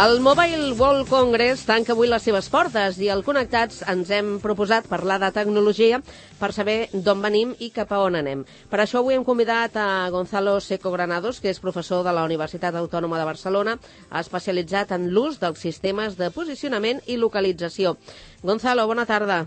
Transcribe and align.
El 0.00 0.20
Mobile 0.20 0.72
World 0.78 1.10
Congress 1.10 1.66
tanca 1.68 1.92
avui 1.92 2.08
les 2.08 2.22
seves 2.24 2.46
portes 2.48 2.96
i 3.04 3.10
al 3.12 3.20
Connectats 3.20 3.82
ens 3.92 4.08
hem 4.16 4.30
proposat 4.40 4.86
parlar 4.88 5.18
de 5.20 5.28
tecnologia 5.34 5.98
per 6.38 6.48
saber 6.56 6.86
d'on 6.94 7.20
venim 7.20 7.52
i 7.60 7.68
cap 7.74 7.92
a 7.92 7.98
on 8.06 8.16
anem. 8.16 8.46
Per 8.70 8.80
això 8.80 9.02
avui 9.02 9.18
hem 9.18 9.26
convidat 9.28 9.76
a 9.76 10.08
Gonzalo 10.08 10.56
Seco 10.64 10.94
Granados, 10.94 11.42
que 11.44 11.52
és 11.52 11.60
professor 11.60 12.00
de 12.06 12.16
la 12.16 12.24
Universitat 12.24 12.80
Autònoma 12.80 13.20
de 13.20 13.28
Barcelona, 13.28 13.76
especialitzat 14.22 14.96
en 14.96 15.10
l'ús 15.12 15.36
dels 15.42 15.60
sistemes 15.60 16.16
de 16.16 16.32
posicionament 16.32 17.04
i 17.04 17.20
localització. 17.20 17.98
Gonzalo, 18.40 18.88
bona 18.88 19.04
tarda. 19.04 19.42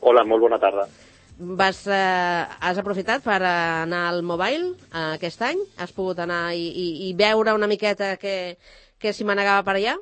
Hola, 0.00 0.26
molt 0.26 0.48
bona 0.48 0.58
tarda. 0.58 0.88
Vas, 1.38 1.86
eh, 1.86 2.46
has 2.60 2.78
aprofitat 2.78 3.22
per 3.22 3.40
anar 3.42 4.08
al 4.08 4.22
mobile 4.22 4.74
eh, 4.90 5.14
aquest 5.14 5.42
any? 5.42 5.62
Has 5.78 5.94
pogut 5.94 6.18
anar 6.22 6.54
i, 6.54 6.66
i, 6.70 6.88
i 7.08 7.14
veure 7.18 7.54
una 7.54 7.66
miqueta 7.70 8.16
que, 8.16 8.56
que 9.04 9.12
s'hi 9.12 9.26
manegava 9.28 9.64
per 9.66 9.76
allà? 9.76 9.98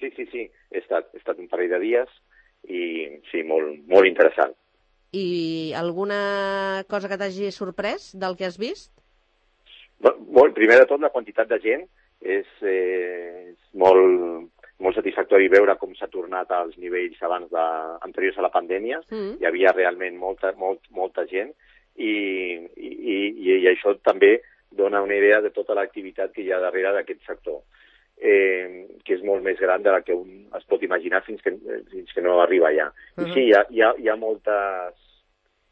Sí, 0.00 0.12
sí, 0.16 0.26
sí. 0.32 0.46
He 0.70 0.82
estat, 0.82 1.08
he 1.14 1.20
estat 1.20 1.40
un 1.40 1.48
parell 1.48 1.72
de 1.72 1.80
dies 1.80 2.10
i 2.68 2.82
sí, 3.30 3.44
molt, 3.48 3.80
molt 3.88 4.08
interessant. 4.08 4.52
I 5.16 5.72
alguna 5.74 6.84
cosa 6.90 7.08
que 7.10 7.18
t'hagi 7.18 7.50
sorprès 7.54 8.12
del 8.20 8.36
que 8.36 8.46
has 8.46 8.60
vist? 8.60 8.92
Molt, 10.04 10.54
primer 10.56 10.78
de 10.80 10.86
tot, 10.88 11.00
la 11.02 11.10
quantitat 11.12 11.48
de 11.50 11.58
gent 11.64 11.82
és, 12.20 12.46
eh, 12.62 13.50
és 13.50 13.74
molt, 13.80 14.52
molt 14.80 14.96
satisfactori 14.96 15.50
veure 15.52 15.74
com 15.80 15.96
s'ha 15.96 16.08
tornat 16.12 16.52
als 16.54 16.76
nivells 16.78 17.18
abans 17.26 17.50
de, 17.50 17.66
anteriors 18.06 18.38
a 18.38 18.46
la 18.46 18.52
pandèmia. 18.54 19.00
Mm. 19.10 19.40
Hi 19.40 19.48
havia 19.48 19.74
realment 19.76 20.20
molta, 20.20 20.54
molt, 20.60 20.84
molta 20.96 21.26
gent 21.32 21.52
i, 21.96 22.14
i, 22.76 22.92
i, 23.16 23.18
i 23.58 23.68
això 23.72 23.96
també 24.04 24.38
dona 24.70 25.02
una 25.02 25.16
idea 25.18 25.40
de 25.42 25.50
tota 25.50 25.74
l'activitat 25.74 26.32
que 26.32 26.44
hi 26.44 26.52
ha 26.52 26.62
darrere 26.62 26.94
d'aquest 26.94 27.26
sector, 27.26 27.60
eh, 28.20 28.86
que 29.04 29.16
és 29.16 29.22
molt 29.24 29.42
més 29.44 29.58
gran 29.58 29.82
de 29.82 29.92
la 29.94 30.02
que 30.04 30.14
un 30.14 30.50
es 30.56 30.66
pot 30.68 30.82
imaginar 30.84 31.22
fins 31.24 31.40
que, 31.42 31.54
fins 31.90 32.12
que 32.14 32.24
no 32.24 32.40
arriba 32.40 32.68
allà. 32.68 32.90
Mm 33.16 33.24
-hmm. 33.24 33.28
I 33.28 33.32
sí, 33.32 33.46
hi 33.46 33.54
ha, 33.54 33.64
hi 33.70 33.82
ha, 33.82 33.94
hi 33.98 34.08
ha 34.08 34.16
moltes 34.16 34.94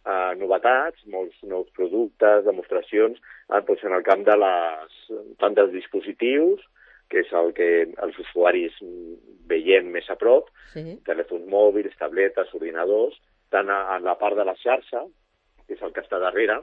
uh, 0.06 0.32
novetats, 0.40 1.04
molts 1.06 1.36
nous 1.42 1.68
productes, 1.76 2.44
demostracions, 2.44 3.20
uh, 3.48 3.60
doncs 3.60 3.84
en 3.84 3.92
el 3.92 4.02
camp 4.02 4.24
de 4.24 4.36
les, 4.36 4.92
tant 5.38 5.54
dels 5.54 5.72
dispositius, 5.72 6.60
que 7.08 7.20
és 7.20 7.32
el 7.32 7.52
que 7.52 7.88
els 8.04 8.18
usuaris 8.18 8.72
veiem 9.48 9.86
més 9.90 10.08
a 10.10 10.16
prop, 10.16 10.50
sí. 10.72 10.98
telèfons 11.04 11.46
mòbils, 11.48 11.96
tabletes, 11.96 12.54
ordinadors, 12.54 13.16
tant 13.50 13.68
en 13.68 14.02
la 14.04 14.16
part 14.20 14.36
de 14.36 14.44
la 14.44 14.56
xarxa, 14.60 15.06
que 15.66 15.74
és 15.74 15.82
el 15.82 15.92
que 15.92 16.04
està 16.04 16.18
darrere, 16.20 16.60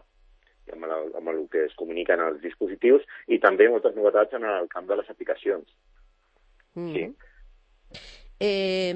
amb 0.74 0.88
el, 0.88 1.12
amb 1.20 1.32
el 1.34 1.46
que 1.52 1.66
es 1.70 1.78
comuniquen 1.80 2.24
els 2.26 2.42
dispositius, 2.44 3.06
i 3.28 3.40
també 3.44 3.70
moltes 3.70 3.96
novetats 3.96 4.38
en 4.40 4.48
el 4.50 4.70
camp 4.72 4.90
de 4.90 5.00
les 5.02 5.10
aplicacions. 5.14 5.70
Mm. 6.76 6.94
Sí. 6.94 7.08
Eh, 8.38 8.92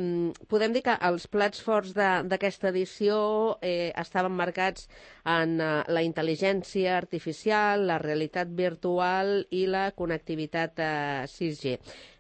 podem 0.52 0.74
dir 0.76 0.82
que 0.84 0.98
els 1.08 1.26
plats 1.32 1.62
forts 1.64 1.94
d'aquesta 1.96 2.74
edició 2.74 3.20
eh, 3.64 3.88
estaven 3.96 4.34
marcats 4.36 4.90
en 5.24 5.54
eh, 5.64 5.70
la 5.88 6.04
intel·ligència 6.04 6.98
artificial, 6.98 7.86
la 7.88 8.02
realitat 8.04 8.52
virtual 8.52 9.46
i 9.56 9.64
la 9.72 9.86
connectivitat 9.96 10.84
eh, 10.84 11.24
6G. 11.32 11.78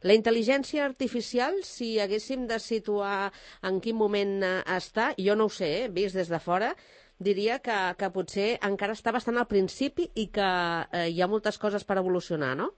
La 0.07 0.15
intel·ligència 0.15 0.85
artificial, 0.85 1.59
si 1.67 1.97
haguéssim 1.99 2.47
de 2.47 2.61
situar 2.63 3.33
en 3.67 3.83
quin 3.83 3.99
moment 3.99 4.39
eh, 4.39 4.55
està, 4.79 5.11
jo 5.19 5.35
no 5.35 5.49
ho 5.49 5.53
sé, 5.59 5.73
eh, 5.83 5.91
vist 5.91 6.15
des 6.15 6.31
de 6.31 6.39
fora, 6.39 6.71
diria 7.19 7.59
que, 7.59 7.77
que 7.99 8.09
potser 8.15 8.49
encara 8.65 8.95
està 8.95 9.11
bastant 9.15 9.37
al 9.37 9.49
principi 9.51 10.07
i 10.15 10.29
que 10.33 10.49
eh, 10.95 11.07
hi 11.11 11.21
ha 11.21 11.27
moltes 11.31 11.59
coses 11.61 11.83
per 11.85 11.99
evolucionar, 11.99 12.55
no? 12.59 12.71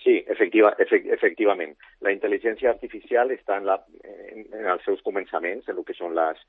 Sí, 0.00 0.16
efectiva, 0.32 0.72
efect, 0.80 1.10
efectivament. 1.12 1.74
La 2.00 2.12
intel·ligència 2.14 2.70
artificial 2.72 3.30
està 3.34 3.58
en, 3.60 3.66
la, 3.68 3.76
en, 4.04 4.46
en 4.48 4.70
els 4.74 4.84
seus 4.88 5.02
començaments, 5.04 5.68
en 5.68 5.76
el 5.76 5.84
que 5.84 5.96
són 5.98 6.16
les, 6.16 6.40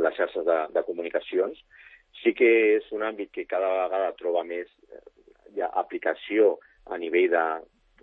les 0.00 0.16
xarxes 0.16 0.46
de, 0.46 0.58
de 0.72 0.84
comunicacions. 0.86 1.60
Sí 2.22 2.32
que 2.38 2.48
és 2.78 2.88
un 2.96 3.04
àmbit 3.04 3.30
que 3.34 3.44
cada 3.50 3.68
vegada 3.84 4.14
troba 4.16 4.44
més 4.48 4.70
ja, 5.56 5.68
aplicació 5.68 6.56
a 6.88 6.96
nivell 7.00 7.28
de, 7.34 7.44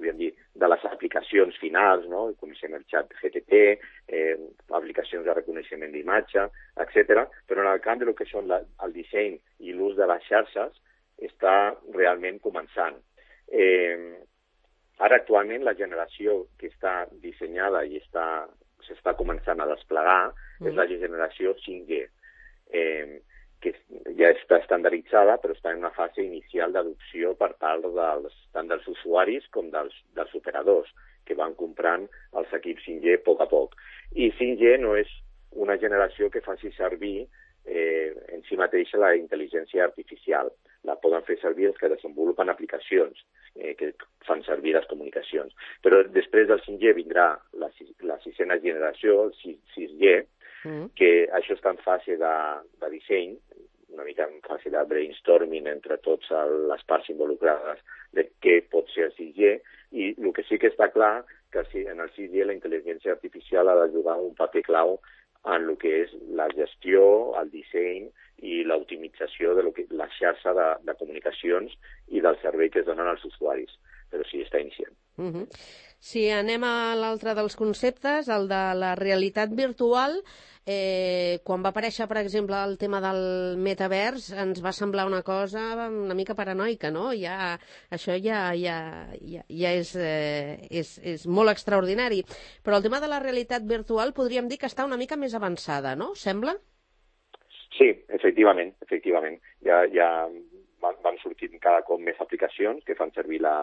podríem 0.01 0.17
dir, 0.17 0.31
de 0.57 0.69
les 0.73 0.85
aplicacions 0.89 1.57
finals, 1.61 2.07
no? 2.09 2.25
coneixem 2.41 2.73
el 2.77 2.83
xat 2.89 3.13
GTP, 3.21 3.61
eh, 4.09 4.33
aplicacions 4.73 5.25
de 5.27 5.37
reconeixement 5.37 5.93
d'imatge, 5.93 6.47
etc. 6.85 7.27
Però 7.47 7.61
en 7.61 7.69
el 7.71 7.83
camp 7.85 8.01
de 8.01 8.09
lo 8.09 8.17
que 8.17 8.27
són 8.29 8.49
la, 8.49 8.59
el 8.83 8.97
disseny 8.97 9.37
i 9.61 9.77
l'ús 9.77 9.95
de 9.99 10.09
les 10.09 10.25
xarxes 10.25 10.81
està 11.21 11.55
realment 11.93 12.41
començant. 12.41 12.97
Eh, 13.47 14.17
Ara, 15.01 15.17
actualment, 15.17 15.63
la 15.65 15.73
generació 15.73 16.43
que 16.61 16.67
està 16.69 17.07
dissenyada 17.23 17.81
i 17.89 17.97
està 17.97 18.45
s'està 18.85 19.13
començant 19.17 19.61
a 19.61 19.67
desplegar 19.69 20.29
mm. 20.29 20.67
és 20.69 20.77
la 20.77 20.85
generació 20.89 21.53
5G, 21.63 22.01
eh, 22.77 23.21
que 23.61 23.73
ja 24.17 24.31
està 24.33 24.57
estandarditzada, 24.61 25.37
però 25.41 25.55
està 25.55 25.71
en 25.71 25.83
una 25.83 25.93
fase 25.95 26.23
inicial 26.23 26.73
d'adopció 26.73 27.35
per 27.39 27.53
part 27.61 27.85
dels, 27.85 28.37
tant 28.55 28.69
dels 28.71 28.87
usuaris 28.89 29.45
com 29.55 29.69
dels, 29.73 29.95
dels 30.17 30.33
operadors, 30.37 30.89
que 31.25 31.37
van 31.37 31.53
comprant 31.55 32.07
els 32.39 32.55
equips 32.57 32.87
5G 32.87 33.19
a 33.19 33.21
poc 33.25 33.43
a 33.45 33.47
poc. 33.51 33.77
I 34.17 34.31
5G 34.39 34.79
no 34.81 34.95
és 34.99 35.11
una 35.61 35.77
generació 35.77 36.29
que 36.33 36.43
faci 36.45 36.71
servir 36.77 37.27
eh, 37.65 38.09
en 38.33 38.41
si 38.47 38.57
mateixa 38.57 38.99
la 39.01 39.13
intel·ligència 39.19 39.85
artificial. 39.85 40.51
La 40.87 40.97
poden 40.97 41.23
fer 41.27 41.37
servir 41.41 41.69
els 41.69 41.77
que 41.77 41.91
desenvolupen 41.91 42.49
aplicacions 42.49 43.21
eh, 43.55 43.75
que 43.77 43.91
fan 44.27 44.41
servir 44.47 44.73
les 44.75 44.87
comunicacions. 44.89 45.53
Però 45.85 46.01
després 46.09 46.49
del 46.49 46.63
5G 46.65 46.95
vindrà 46.97 47.27
la, 47.61 47.69
la 48.09 48.17
sisena 48.25 48.57
generació, 48.63 49.27
el 49.27 49.35
6G, 49.75 50.15
mm. 50.63 50.93
que 50.95 51.11
això 51.37 51.57
està 51.57 51.73
en 51.73 51.81
fase 51.83 52.17
de, 52.21 52.33
de 52.81 52.89
disseny, 52.93 53.35
una 53.91 54.05
mica 54.07 54.23
en 54.23 54.39
fase 54.47 54.71
de 54.71 54.83
brainstorming 54.87 55.67
entre 55.67 55.97
totes 56.05 56.31
les 56.71 56.83
parts 56.87 57.09
involucrades 57.11 57.81
de 58.15 58.29
què 58.43 58.61
pot 58.71 58.87
ser 58.93 59.09
el 59.09 59.15
6G, 59.17 59.55
i 59.91 60.13
el 60.15 60.31
que 60.35 60.45
sí 60.47 60.57
que 60.57 60.71
està 60.71 60.87
clar 60.93 61.25
que 61.51 61.65
en 61.81 61.99
el 61.99 62.11
6G 62.15 62.45
la 62.47 62.55
intel·ligència 62.55 63.11
artificial 63.11 63.67
ha 63.67 63.75
de 63.81 63.91
jugar 63.91 64.15
un 64.23 64.35
paper 64.37 64.63
clau 64.63 64.99
en 65.51 65.69
el 65.69 65.77
que 65.81 65.91
és 66.03 66.11
la 66.37 66.47
gestió, 66.53 67.03
el 67.39 67.49
disseny 67.51 68.07
i 68.45 68.61
l'optimització 68.65 69.55
de 69.57 69.65
lo 69.65 69.73
que, 69.73 69.87
la 69.89 70.07
xarxa 70.17 70.53
de, 70.57 70.67
de 70.87 70.95
comunicacions 70.99 71.73
i 72.09 72.21
del 72.21 72.37
servei 72.41 72.69
que 72.69 72.81
es 72.81 72.87
donen 72.87 73.09
als 73.09 73.25
usuaris. 73.25 73.73
Però 74.11 74.25
sí, 74.29 74.43
està 74.45 74.61
iniciant. 74.61 74.93
Uh 75.17 75.31
-huh. 75.33 75.45
Si 76.01 76.23
anem 76.33 76.63
a 76.65 76.95
l'altre 76.97 77.35
dels 77.37 77.53
conceptes, 77.53 78.29
el 78.33 78.47
de 78.49 78.61
la 78.73 78.95
realitat 78.97 79.51
virtual, 79.53 80.15
eh, 80.65 81.37
quan 81.45 81.61
va 81.61 81.69
aparèixer, 81.69 82.07
per 82.09 82.17
exemple, 82.23 82.57
el 82.57 82.73
tema 82.81 82.97
del 83.03 83.21
metavers, 83.61 84.31
ens 84.33 84.63
va 84.65 84.73
semblar 84.73 85.05
una 85.05 85.21
cosa 85.21 85.61
una 85.85 86.17
mica 86.17 86.33
paranoica, 86.33 86.89
no? 86.89 87.11
Ja, 87.13 87.53
això 87.93 88.17
ja, 88.17 88.41
ja, 88.57 88.79
ja, 89.21 89.45
ja 89.45 89.75
és, 89.77 89.93
eh, 89.95 90.57
és, 90.81 90.97
és 91.13 91.27
molt 91.27 91.53
extraordinari. 91.53 92.23
Però 92.65 92.81
el 92.81 92.89
tema 92.89 92.99
de 92.99 93.11
la 93.13 93.21
realitat 93.21 93.69
virtual 93.69 94.17
podríem 94.17 94.49
dir 94.49 94.57
que 94.57 94.69
està 94.73 94.89
una 94.89 94.97
mica 94.97 95.21
més 95.21 95.37
avançada, 95.37 95.93
no? 95.95 96.15
Sembla? 96.15 96.57
Sí, 97.77 97.93
efectivament, 98.09 98.73
efectivament. 98.81 99.37
Ja, 99.61 99.85
ja 99.93 100.09
van, 100.81 100.97
van 101.05 101.21
sortint 101.21 101.61
cada 101.61 101.85
cop 101.85 102.01
més 102.01 102.17
aplicacions 102.25 102.81
que 102.89 102.97
fan 102.97 103.13
servir 103.13 103.45
la, 103.45 103.55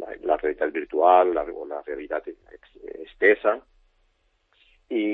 la, 0.00 0.14
la 0.32 0.38
realitat 0.40 0.72
virtual, 0.74 1.32
la, 1.34 1.44
la 1.68 1.82
realitat 1.86 2.28
estesa, 3.04 3.56
i, 4.90 5.06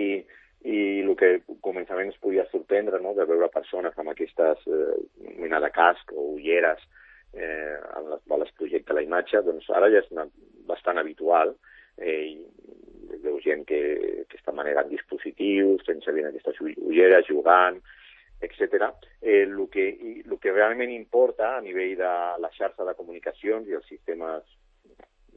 i 0.68 0.78
el 1.02 1.12
que 1.18 1.32
començament 1.64 2.12
es 2.12 2.20
podia 2.22 2.44
sorprendre 2.50 3.00
no, 3.00 3.14
de 3.16 3.26
veure 3.28 3.50
persones 3.52 3.96
amb 3.98 4.12
aquestes 4.12 4.66
eh, 4.68 4.98
mena 5.40 5.60
de 5.64 5.70
casc 5.74 6.12
o 6.12 6.32
ulleres 6.36 6.82
eh, 7.32 7.78
amb 7.96 8.12
les 8.12 8.24
quals 8.28 8.48
es 8.48 8.56
projecta 8.58 8.96
la 8.96 9.04
imatge, 9.04 9.40
doncs 9.46 9.70
ara 9.72 9.88
ja 9.92 10.02
és 10.02 10.10
una, 10.12 10.26
bastant 10.68 11.00
habitual 11.00 11.54
eh, 11.96 12.34
i 12.34 13.18
veu 13.22 13.38
gent 13.44 13.64
que, 13.68 13.80
que 14.28 14.38
està 14.38 14.54
manegant 14.54 14.88
dispositius, 14.90 15.84
fent 15.86 16.00
servir 16.04 16.26
aquestes 16.26 16.58
ulleres, 16.62 17.28
jugant, 17.28 17.78
etc. 18.42 18.88
Eh, 19.20 19.42
el, 19.44 19.58
que, 19.70 19.88
el 20.24 20.38
que 20.42 20.52
realment 20.52 20.90
importa 20.94 21.56
a 21.56 21.62
nivell 21.64 21.94
de 22.00 22.12
la 22.42 22.50
xarxa 22.56 22.86
de 22.88 22.96
comunicacions 22.98 23.68
i 23.68 23.78
els 23.78 23.86
sistemes 23.90 24.42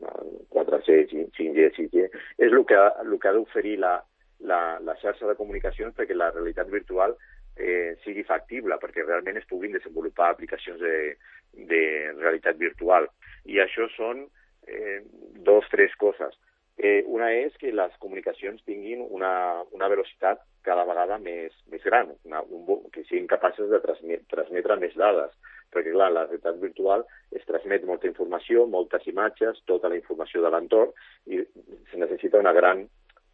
4G, 0.01 0.97
5G, 1.37 1.69
6G, 1.77 2.09
és 2.37 2.51
el 2.51 2.65
que, 2.67 2.81
el 3.03 3.15
que 3.19 3.29
ha 3.29 3.35
d'oferir 3.35 3.77
la, 3.79 3.95
la, 4.39 4.59
la 4.83 4.95
xarxa 5.01 5.27
de 5.29 5.37
comunicacions 5.39 5.95
perquè 5.95 6.17
la 6.17 6.31
realitat 6.33 6.69
virtual 6.71 7.15
eh, 7.55 7.95
sigui 8.03 8.25
factible, 8.27 8.77
perquè 8.81 9.05
realment 9.05 9.39
es 9.39 9.47
puguin 9.49 9.75
desenvolupar 9.75 10.31
aplicacions 10.31 10.81
de, 10.81 11.15
de 11.71 11.83
realitat 12.19 12.59
virtual. 12.59 13.07
I 13.45 13.61
això 13.63 13.87
són 13.95 14.25
eh, 14.67 14.99
dos, 15.47 15.67
tres 15.71 15.95
coses. 16.01 16.35
Eh, 16.75 17.05
una 17.07 17.29
és 17.31 17.55
que 17.55 17.71
les 17.71 17.93
comunicacions 18.03 18.63
tinguin 18.67 19.05
una, 19.07 19.63
una 19.71 19.87
velocitat 19.87 20.41
cada 20.67 20.83
vegada 20.83 21.17
més, 21.23 21.53
més 21.71 21.83
gran, 21.85 22.11
una, 22.27 22.41
un, 22.51 22.89
que 22.91 23.05
siguin 23.05 23.29
capaces 23.31 23.69
de 23.71 23.79
transmet, 23.79 24.25
transmetre 24.31 24.75
més 24.81 24.97
dades, 24.99 25.31
perquè 25.73 25.93
clar, 25.93 26.11
la 26.11 26.25
realitat 26.25 26.59
virtual 26.61 27.05
es 27.31 27.45
transmet 27.49 27.85
molta 27.85 28.07
informació, 28.07 28.65
moltes 28.67 29.07
imatges, 29.07 29.61
tota 29.65 29.89
la 29.91 29.99
informació 29.99 30.41
de 30.41 30.51
l'entorn 30.53 30.91
i 31.25 31.41
se 31.91 32.01
necessita 32.01 32.41
una 32.41 32.53
gran 32.53 32.85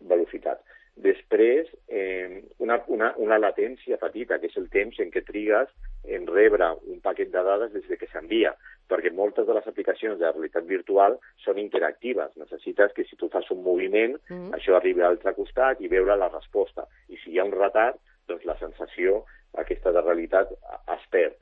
velocitat. 0.09 0.61
Després, 1.01 1.69
eh, 1.87 2.43
una, 2.59 2.81
una, 2.87 3.13
una 3.17 3.37
latència 3.39 3.97
petita, 3.97 4.37
que 4.39 4.49
és 4.51 4.57
el 4.59 4.67
temps 4.73 4.99
en 4.99 5.11
què 5.13 5.23
trigues 5.23 5.69
en 6.03 6.27
rebre 6.27 6.67
un 6.91 6.99
paquet 7.01 7.31
de 7.31 7.43
dades 7.47 7.71
des 7.73 7.87
de 7.87 7.97
que 7.97 8.09
s'envia, 8.11 8.51
perquè 8.91 9.13
moltes 9.15 9.47
de 9.47 9.55
les 9.55 9.67
aplicacions 9.71 10.19
de 10.19 10.31
realitat 10.33 10.67
virtual 10.67 11.15
són 11.45 11.61
interactives. 11.61 12.35
Necessites 12.35 12.91
que 12.97 13.05
si 13.07 13.15
tu 13.15 13.29
fas 13.31 13.49
un 13.55 13.63
moviment, 13.63 14.17
mm 14.27 14.35
-hmm. 14.35 14.51
això 14.57 14.75
arribi 14.75 15.01
a 15.01 15.07
l'altre 15.07 15.33
costat 15.33 15.81
i 15.81 15.87
veure 15.87 16.17
la 16.17 16.29
resposta. 16.29 16.87
I 17.07 17.17
si 17.17 17.31
hi 17.31 17.39
ha 17.39 17.45
un 17.45 17.55
retard, 17.55 17.95
doncs 18.27 18.43
la 18.45 18.57
sensació 18.59 19.23
aquesta 19.53 19.91
de 19.91 20.01
realitat 20.01 20.51
es 20.97 21.07
perd. 21.09 21.37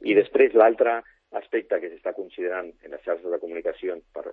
I 0.00 0.14
després 0.14 0.46
l'altre 0.58 0.98
aspecte 1.38 1.78
que 1.80 1.90
s'està 1.92 2.14
considerant 2.16 2.70
en 2.84 2.94
les 2.94 3.04
xarxes 3.04 3.30
de 3.30 3.40
comunicació 3.42 3.98
per 4.16 4.30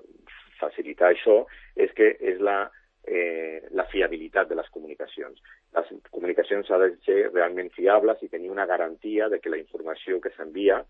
facilitar 0.60 1.12
això 1.12 1.44
és 1.75 1.92
que 1.98 2.13
és 2.19 2.39
la 2.39 2.63
eh, 3.06 3.62
la 3.72 3.86
fiabilitat 3.86 4.50
de 4.50 4.56
les 4.56 4.69
comunicacions. 4.74 5.42
Les 5.75 5.92
comunicacions 6.12 6.69
han 6.72 6.86
de 6.86 6.92
ser 7.06 7.18
realment 7.31 7.69
fiables 7.75 8.22
i 8.24 8.30
tenir 8.31 8.50
una 8.50 8.66
garantia 8.66 9.30
de 9.30 9.39
que 9.39 9.51
la 9.54 9.62
informació 9.62 10.19
que 10.22 10.33
s'envia 10.36 10.81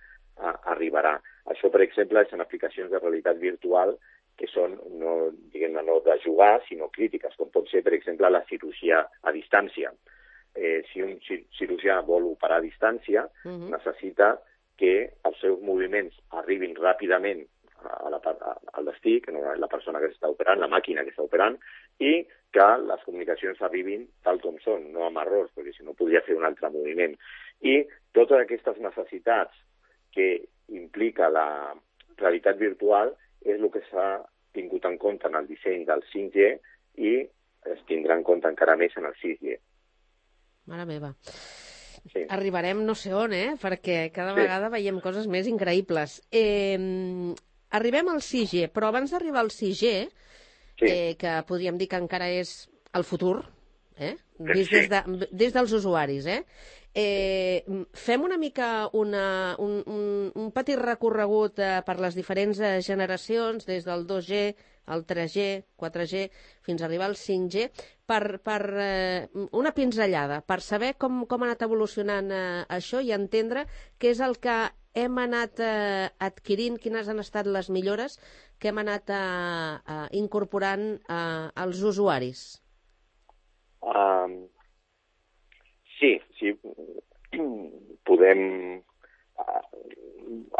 arribarà. 0.71 1.15
Això, 1.51 1.71
per 1.71 1.81
exemple, 1.83 2.23
és 2.23 2.33
en 2.33 2.43
aplicacions 2.43 2.91
de 2.91 2.99
realitat 2.99 3.39
virtual 3.39 3.95
que 4.35 4.47
són, 4.51 4.75
no, 4.99 5.31
diguem 5.53 5.77
no 5.79 6.01
de 6.03 6.17
jugar, 6.23 6.59
sinó 6.67 6.89
crítiques, 6.91 7.35
com 7.39 7.51
pot 7.53 7.69
ser, 7.71 7.83
per 7.85 7.93
exemple, 7.95 8.29
la 8.29 8.43
cirurgia 8.49 9.05
a 9.23 9.31
distància. 9.31 9.93
Eh, 10.55 10.81
si 10.91 11.03
un 11.03 11.15
cirurgià 11.55 12.01
vol 12.07 12.27
operar 12.31 12.59
a 12.59 12.65
distància, 12.65 13.25
uh 13.43 13.51
-huh. 13.51 13.69
necessita 13.71 14.35
que 14.80 14.95
els 15.27 15.38
seus 15.42 15.62
moviments 15.63 16.16
arribin 16.42 16.75
ràpidament 16.77 17.44
a 17.86 18.10
la, 18.10 18.18
a, 18.18 18.54
al 18.80 18.88
destí, 18.89 19.19
que 19.22 19.33
no 19.33 19.44
és 19.51 19.60
la 19.62 19.69
persona 19.72 20.01
que 20.01 20.10
està 20.10 20.30
operant, 20.31 20.60
la 20.60 20.72
màquina 20.72 21.04
que 21.06 21.13
està 21.13 21.25
operant, 21.25 21.57
i 22.01 22.25
que 22.56 22.68
les 22.81 23.04
comunicacions 23.06 23.62
arribin 23.68 24.06
tal 24.25 24.39
com 24.44 24.57
són, 24.63 24.89
no 24.95 25.06
amb 25.07 25.22
errors, 25.22 25.51
perquè 25.56 25.75
si 25.75 25.86
no 25.86 25.95
podria 25.98 26.24
fer 26.25 26.38
un 26.38 26.48
altre 26.48 26.72
moviment. 26.74 27.16
I 27.62 27.83
totes 28.16 28.42
aquestes 28.42 28.80
necessitats 28.83 29.60
que 30.16 30.30
implica 30.74 31.30
la 31.30 31.75
realitat 32.18 32.57
virtual 32.57 33.13
és 33.44 33.60
el 33.60 33.69
que 33.72 33.83
s'ha 33.89 34.24
tingut 34.56 34.88
en 34.88 34.98
compte 34.98 35.27
en 35.27 35.36
el 35.36 35.50
disseny 35.51 35.83
del 35.86 36.01
5G 36.13 36.50
i 37.04 37.13
es 37.75 37.86
tindrà 37.89 38.16
en 38.16 38.24
compte 38.24 38.50
encara 38.50 38.77
més 38.80 38.95
en 38.95 39.10
el 39.12 39.19
6G. 39.19 39.60
Mare 40.72 40.88
meva. 40.89 41.13
Sí. 42.11 42.25
Arribarem 42.29 42.83
no 42.85 42.93
sé 42.95 43.13
on, 43.17 43.33
eh? 43.33 43.55
Perquè 43.61 44.11
cada 44.13 44.35
sí. 44.35 44.41
vegada 44.43 44.69
veiem 44.73 45.01
coses 45.01 45.25
més 45.31 45.49
increïbles. 45.49 46.19
Eh, 46.29 46.77
arribem 47.75 48.11
al 48.13 48.21
6G, 48.21 48.69
però 48.73 48.91
abans 48.91 49.13
d'arribar 49.13 49.41
al 49.41 49.51
6G, 49.53 49.91
sí. 50.79 50.85
eh, 50.85 51.15
que 51.19 51.35
podríem 51.49 51.79
dir 51.81 51.89
que 51.91 51.99
encara 52.01 52.29
és 52.29 52.55
el 52.95 53.03
futur, 53.07 53.39
eh? 53.97 54.15
Vist 54.39 54.71
sí. 54.71 54.83
des, 54.83 54.89
de, 54.91 55.29
des 55.31 55.55
dels 55.55 55.73
usuaris, 55.75 56.27
eh? 56.27 56.43
Eh, 56.95 57.65
fem 57.91 58.21
una 58.23 58.37
mica 58.39 58.87
una, 58.95 59.55
un, 59.59 59.81
un, 59.91 60.05
un 60.31 60.51
petit 60.55 60.79
recorregut 60.79 61.59
eh, 61.59 61.81
per 61.83 61.97
les 61.99 62.15
diferents 62.15 62.61
eh, 62.63 62.77
generacions, 62.85 63.67
des 63.67 63.83
del 63.83 64.05
2G, 64.07 64.45
al 64.95 65.03
3G, 65.09 65.65
4G, 65.81 66.29
fins 66.63 66.81
a 66.81 66.87
arribar 66.87 67.09
al 67.09 67.17
5G, 67.19 67.67
per, 68.05 68.39
per 68.45 68.61
eh, 68.77 69.27
una 69.51 69.73
pinzellada, 69.75 70.41
per 70.45 70.61
saber 70.61 70.95
com, 71.01 71.23
com 71.29 71.43
ha 71.43 71.49
anat 71.49 71.65
evolucionant 71.65 72.31
eh, 72.31 72.63
això 72.77 73.01
i 73.01 73.13
entendre 73.15 73.65
què 74.01 74.13
és 74.13 74.21
el 74.23 74.37
que 74.41 74.57
hem 74.95 75.17
anat 75.19 75.59
eh, 75.59 76.07
adquirint, 76.23 76.77
quines 76.81 77.09
han 77.11 77.19
estat 77.19 77.49
les 77.51 77.69
millores 77.69 78.19
que 78.59 78.71
hem 78.71 78.79
anat 78.81 79.11
eh, 79.11 79.17
eh, 79.19 80.05
incorporant 80.21 80.87
eh, 80.95 81.63
als 81.65 81.83
usuaris? 81.83 82.45
Um, 83.85 84.45
sí, 85.99 86.15
sí, 86.39 86.55
podem... 88.07 88.81
Uh, 89.35 89.61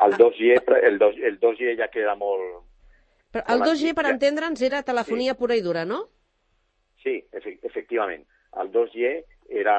el 0.06 0.14
2G, 0.20 0.58
el 0.84 0.98
2, 1.00 1.16
el 1.30 1.40
2G 1.40 1.78
ja 1.80 1.88
queda 1.94 2.14
molt... 2.20 2.66
Però 3.34 3.44
el 3.52 3.64
2G, 3.64 3.96
per 3.96 4.06
entendre'ns, 4.12 4.62
era 4.64 4.84
telefonia 4.86 5.34
sí. 5.34 5.40
pura 5.40 5.56
i 5.58 5.64
dura, 5.64 5.86
no? 5.88 6.04
Sí, 7.06 7.20
efectivament. 7.62 8.26
El 8.58 8.72
2G 8.74 9.24
era 9.50 9.78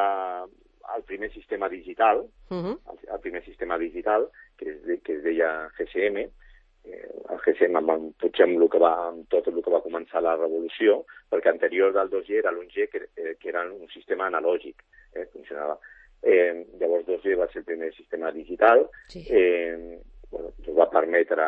el 0.94 1.02
primer 1.02 1.32
sistema 1.32 1.68
digital, 1.68 2.18
uh 2.50 2.56
-huh. 2.56 2.78
el, 2.92 2.98
el 3.14 3.20
primer 3.20 3.44
sistema 3.44 3.78
digital, 3.78 4.28
que 4.56 4.70
es, 4.70 5.02
que 5.02 5.14
es 5.14 5.22
deia 5.22 5.68
GSM, 5.76 6.16
eh, 6.18 7.08
el 7.30 7.38
GSM 7.44 7.76
amb, 7.76 8.14
potser 8.20 8.44
amb, 8.44 8.62
el 8.62 8.70
que 8.70 8.78
va, 8.78 9.08
amb 9.08 9.28
tot 9.28 9.48
el 9.48 9.62
que 9.62 9.74
va 9.74 9.82
començar 9.82 10.22
la 10.22 10.36
revolució, 10.36 11.04
perquè 11.30 11.50
anterior 11.50 11.92
del 11.92 12.10
2G 12.10 12.38
era 12.38 12.52
l'1G, 12.52 12.88
que, 12.88 13.08
eh, 13.16 13.34
que 13.40 13.48
era 13.48 13.64
un 13.66 13.88
sistema 13.88 14.26
analògic, 14.26 14.84
eh, 15.14 15.26
funcionava. 15.32 15.78
Eh, 16.22 16.66
llavors 16.78 17.06
2G 17.06 17.36
va 17.36 17.48
ser 17.48 17.58
el 17.58 17.64
primer 17.64 17.92
sistema 17.94 18.30
digital, 18.30 18.88
sí. 19.08 19.26
eh, 19.30 19.98
bueno, 20.30 20.52
ens 20.58 20.76
va 20.78 20.90
permetre 20.90 21.44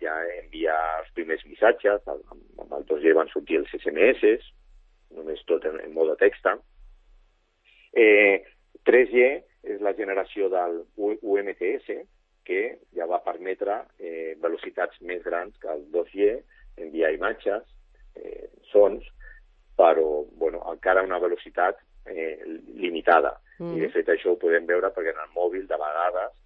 ja 0.00 0.14
enviar 0.42 1.00
els 1.00 1.12
primers 1.12 1.44
missatges, 1.46 2.00
amb, 2.06 2.22
amb 2.58 2.72
el 2.72 2.86
2G 2.86 3.14
van 3.14 3.28
sortir 3.28 3.58
els 3.58 3.70
SMS, 3.72 4.40
només 5.14 5.42
tot 5.46 5.64
en, 5.68 5.78
en 5.82 5.94
mode 5.94 6.16
texta. 6.20 6.56
Eh, 7.96 8.42
3G 8.86 9.26
és 9.66 9.82
la 9.82 9.94
generació 9.98 10.50
del 10.52 10.82
UMTS, 10.96 11.90
que 12.46 12.60
ja 12.94 13.08
va 13.10 13.24
permetre 13.24 13.80
eh, 13.98 14.36
velocitats 14.42 15.00
més 15.02 15.24
grans 15.24 15.56
que 15.62 15.70
el 15.72 15.82
2G, 15.94 16.36
enviar 16.86 17.14
imatges, 17.16 17.64
eh, 18.14 18.46
sons, 18.70 19.06
però 19.76 20.24
bueno, 20.38 20.62
encara 20.70 21.02
una 21.04 21.18
velocitat 21.18 21.80
eh, 22.06 22.38
limitada. 22.78 23.34
Mm. 23.58 23.74
I 23.76 23.86
de 23.86 23.90
fet 23.94 24.12
això 24.12 24.34
ho 24.34 24.40
podem 24.40 24.68
veure 24.68 24.92
perquè 24.94 25.12
en 25.12 25.24
el 25.24 25.32
mòbil 25.34 25.66
de 25.66 25.80
vegades, 25.80 26.36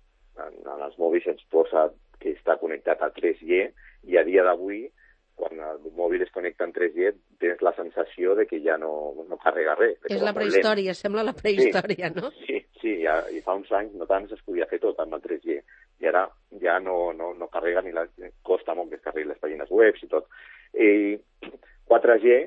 en, 0.41 0.57
en 0.65 0.87
els 0.87 0.97
mòbils 0.99 1.29
ens 1.31 1.45
posa 1.53 1.91
que 2.21 2.33
està 2.37 2.57
connectat 2.61 3.03
a 3.05 3.11
3G 3.17 3.61
i 4.09 4.17
a 4.17 4.25
dia 4.25 4.45
d'avui 4.47 4.87
quan 5.41 5.61
el 5.65 5.81
mòbil 5.97 6.23
es 6.25 6.33
connecta 6.35 6.67
en 6.69 6.75
3G 6.77 7.13
tens 7.41 7.63
la 7.65 7.73
sensació 7.77 8.37
de 8.39 8.47
que 8.47 8.61
ja 8.65 8.77
no, 8.81 8.93
no 9.29 9.39
carrega 9.41 9.75
res. 9.79 9.97
És 10.13 10.23
la 10.25 10.35
prehistòria, 10.37 10.95
sembla 10.95 11.25
la 11.27 11.35
prehistòria, 11.37 12.11
sí, 12.13 12.21
no? 12.21 12.33
Sí, 12.45 12.61
sí, 12.83 12.95
ja, 13.05 13.17
i 13.33 13.41
fa 13.47 13.57
uns 13.59 13.73
anys 13.77 13.97
no 13.99 14.09
tant 14.11 14.29
es 14.31 14.45
podia 14.47 14.69
fer 14.71 14.83
tot 14.85 15.01
amb 15.01 15.17
el 15.17 15.25
3G 15.25 15.59
i 16.01 16.09
ara 16.09 16.27
ja 16.61 16.79
no, 16.81 17.13
no, 17.17 17.33
no 17.37 17.49
carrega 17.53 17.83
ni 17.85 17.93
la, 17.93 18.07
costa 18.47 18.75
molt 18.75 18.91
que 18.91 19.01
es 19.01 19.05
carregui 19.05 19.29
les 19.29 19.41
pàgines 19.43 19.71
web 19.71 19.97
i 20.01 20.09
tot. 20.13 20.29
I 20.73 21.19
4G 21.91 22.41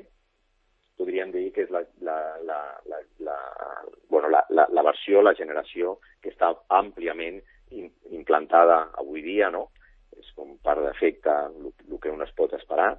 podríem 0.98 1.32
dir 1.34 1.48
que 1.54 1.64
és 1.66 1.72
la, 1.74 1.82
la, 2.06 2.18
la, 2.46 2.58
la, 2.90 3.00
la, 3.26 3.38
bueno, 4.10 4.30
la, 4.30 4.44
la, 4.50 4.66
la 4.70 4.84
versió, 4.86 5.22
la 5.22 5.34
generació 5.38 5.98
que 6.22 6.30
està 6.30 6.52
àmpliament 6.70 7.40
implantada 8.14 8.84
avui 9.00 9.22
dia, 9.24 9.50
no? 9.50 9.68
És 10.20 10.30
com 10.36 10.54
per 10.64 10.76
defecte 10.82 11.34
el, 11.48 11.72
que 12.00 12.12
un 12.12 12.22
es 12.24 12.32
pot 12.38 12.52
esperar. 12.56 12.94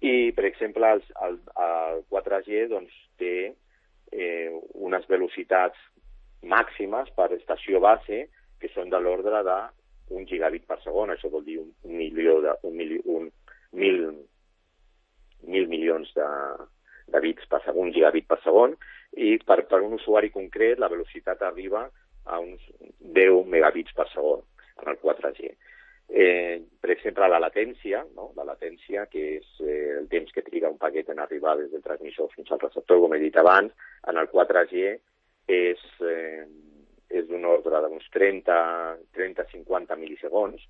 I, 0.00 0.32
per 0.36 0.44
exemple, 0.48 0.90
el, 0.96 1.02
el, 1.26 1.38
el 1.66 2.02
4G 2.12 2.66
doncs, 2.72 2.96
té 3.20 3.36
eh, 4.12 4.50
unes 4.74 5.06
velocitats 5.08 5.78
màximes 6.46 7.08
per 7.16 7.32
estació 7.34 7.80
base 7.80 8.26
que 8.60 8.70
són 8.74 8.92
de 8.92 9.00
l'ordre 9.00 9.42
de 9.46 9.58
gigabit 10.28 10.66
per 10.66 10.78
segon, 10.84 11.10
això 11.10 11.30
vol 11.32 11.44
dir 11.44 11.58
un, 11.58 11.72
milió 11.82 12.40
de, 12.44 12.54
un, 12.62 12.76
mili, 12.76 13.00
un 13.04 13.30
mil, 13.72 14.02
mil 15.42 15.68
milions 15.68 16.12
de, 16.14 16.28
de 17.12 17.22
bits 17.24 17.48
per 17.50 17.62
segon, 17.64 17.92
gigabit 17.94 18.28
per 18.28 18.38
segon, 18.44 18.76
i 19.16 19.36
per, 19.38 19.62
per 19.70 19.80
un 19.82 19.96
usuari 19.96 20.30
concret 20.30 20.78
la 20.78 20.90
velocitat 20.92 21.42
arriba 21.42 21.86
a 22.26 22.38
uns 22.42 22.62
10 23.16 23.46
megabits 23.50 23.94
per 23.96 24.08
segon 24.12 24.42
en 24.82 24.92
el 24.92 25.00
4G. 25.02 25.52
Eh, 26.08 26.62
per 26.80 26.92
exemple, 26.94 27.26
la 27.26 27.40
latència, 27.42 28.04
no? 28.14 28.30
la 28.38 28.46
latència, 28.46 29.06
que 29.10 29.24
és 29.40 29.48
eh, 29.64 29.96
el 29.98 30.06
temps 30.12 30.30
que 30.32 30.44
triga 30.46 30.70
un 30.70 30.78
paquet 30.78 31.10
en 31.10 31.18
arribar 31.18 31.56
des 31.58 31.72
del 31.72 31.82
transmissor 31.82 32.30
fins 32.34 32.52
al 32.52 32.62
receptor, 32.62 33.00
com 33.02 33.16
he 33.16 33.22
dit 33.22 33.36
abans, 33.42 33.74
en 34.06 34.20
el 34.22 34.30
4G 34.30 34.94
és, 35.50 35.82
eh, 36.06 36.46
és 37.10 37.26
d'un 37.26 37.44
ordre 37.50 37.82
d'uns 37.82 38.06
30-50 38.14 39.98
mil·lisegons, 39.98 40.62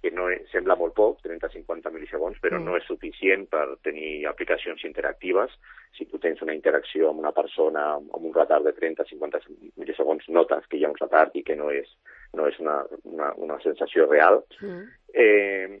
que 0.00 0.10
no 0.16 0.30
és, 0.32 0.46
sembla 0.50 0.76
molt 0.80 0.94
poc, 0.96 1.20
30-50 1.22 1.92
mil·lisegons, 1.92 2.38
però 2.42 2.58
mm. 2.58 2.66
no 2.66 2.76
és 2.78 2.86
suficient 2.88 3.44
per 3.52 3.66
tenir 3.84 4.24
aplicacions 4.26 4.82
interactives. 4.88 5.52
Si 5.96 6.06
tu 6.08 6.18
tens 6.22 6.40
una 6.42 6.56
interacció 6.56 7.10
amb 7.10 7.20
una 7.22 7.34
persona 7.36 7.92
amb 7.98 8.22
un 8.24 8.32
retard 8.34 8.66
de 8.66 8.72
30-50 8.78 9.44
mil·lisegons, 9.76 10.26
notes 10.32 10.66
que 10.70 10.80
hi 10.80 10.86
ha 10.86 10.92
un 10.92 10.98
retard 10.98 11.36
i 11.36 11.44
que 11.46 11.58
no 11.58 11.68
és, 11.74 11.90
no 12.36 12.46
és 12.48 12.58
una, 12.62 12.80
una, 13.04 13.32
una 13.36 13.58
sensació 13.64 14.06
real. 14.10 14.42
Mm. 14.60 14.82
Eh, 15.12 15.80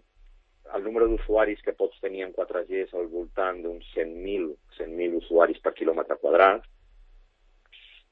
el 0.74 0.84
número 0.84 1.08
d'usuaris 1.10 1.62
que 1.66 1.74
pots 1.74 1.98
tenir 2.02 2.24
en 2.26 2.34
4G 2.34 2.84
és 2.84 2.92
al 2.94 3.08
voltant 3.10 3.58
d'uns 3.62 3.86
100.000 3.96 4.52
100 4.78 5.16
usuaris 5.18 5.58
per 5.62 5.74
quilòmetre 5.74 6.18
quadrat, 6.22 6.66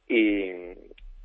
i, 0.09 0.25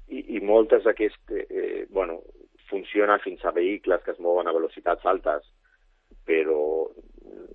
i, 0.07 0.19
i 0.37 0.39
moltes 0.43 0.83
d'aquestes, 0.83 1.49
eh, 1.49 1.85
bueno, 1.89 2.21
funcionen 2.69 3.19
fins 3.23 3.43
a 3.45 3.53
vehicles 3.55 4.03
que 4.03 4.13
es 4.15 4.19
mouen 4.19 4.47
a 4.47 4.55
velocitats 4.55 5.05
altes, 5.09 5.45
però 6.27 6.89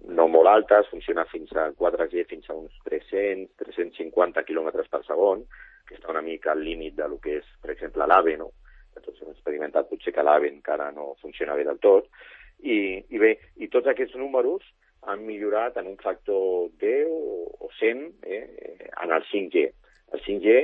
no 0.09 0.27
molt 0.29 0.51
altes, 0.51 0.89
funciona 0.91 1.25
fins 1.29 1.53
a 1.57 1.69
4G 1.77 2.25
fins 2.29 2.49
a 2.49 2.57
uns 2.57 2.75
300, 2.85 3.55
350 3.65 4.45
km 4.49 4.73
per 4.89 5.03
segon, 5.07 5.45
que 5.89 5.97
està 5.97 6.11
una 6.13 6.25
mica 6.25 6.53
al 6.53 6.65
límit 6.65 6.97
de 6.97 7.09
lo 7.09 7.19
que 7.21 7.39
és, 7.41 7.53
per 7.63 7.73
exemple, 7.75 8.07
l'AVE, 8.09 8.37
no? 8.41 8.51
Que 8.99 9.07
tots 9.07 9.23
hem 9.23 9.31
experimentat, 9.33 9.89
potser 9.89 10.13
que 10.13 10.27
l'AVE 10.27 10.51
encara 10.51 10.91
no 10.93 11.15
funciona 11.23 11.57
bé 11.59 11.65
del 11.69 11.81
tot, 11.85 12.11
i, 12.59 12.99
i 13.09 13.23
bé, 13.23 13.37
i 13.63 13.71
tots 13.71 13.89
aquests 13.91 14.19
números 14.19 14.67
han 15.09 15.23
millorat 15.27 15.79
en 15.79 15.87
un 15.87 15.99
factor 16.03 16.73
10 16.83 17.07
o 17.09 17.71
100 17.79 18.03
eh, 18.23 18.91
en 19.05 19.15
el 19.15 19.25
5G. 19.31 19.69
El 20.17 20.25
5G, 20.25 20.57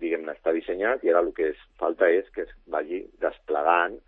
diguem-ne, 0.00 0.36
està 0.36 0.52
dissenyat 0.54 1.02
i 1.04 1.10
ara 1.10 1.24
el 1.24 1.32
que 1.36 1.50
es 1.54 1.60
falta 1.80 2.08
és 2.12 2.28
que 2.34 2.44
es 2.46 2.54
vagi 2.70 3.02
desplegant 3.20 3.98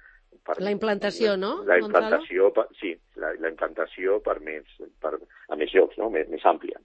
per, 0.43 0.59
la 0.63 0.73
implantació, 0.75 1.37
no? 1.39 1.53
La 1.69 1.79
implantació, 1.79 2.51
per, 2.55 2.67
sí, 2.81 2.93
la, 3.21 3.33
la 3.41 3.51
implantació 3.53 4.19
per 4.25 4.39
més, 4.43 4.67
per, 5.03 5.15
a 5.49 5.59
més 5.59 5.75
llocs, 5.75 5.99
no? 6.01 6.11
més, 6.11 6.29
més 6.33 6.45
àmplia. 6.49 6.81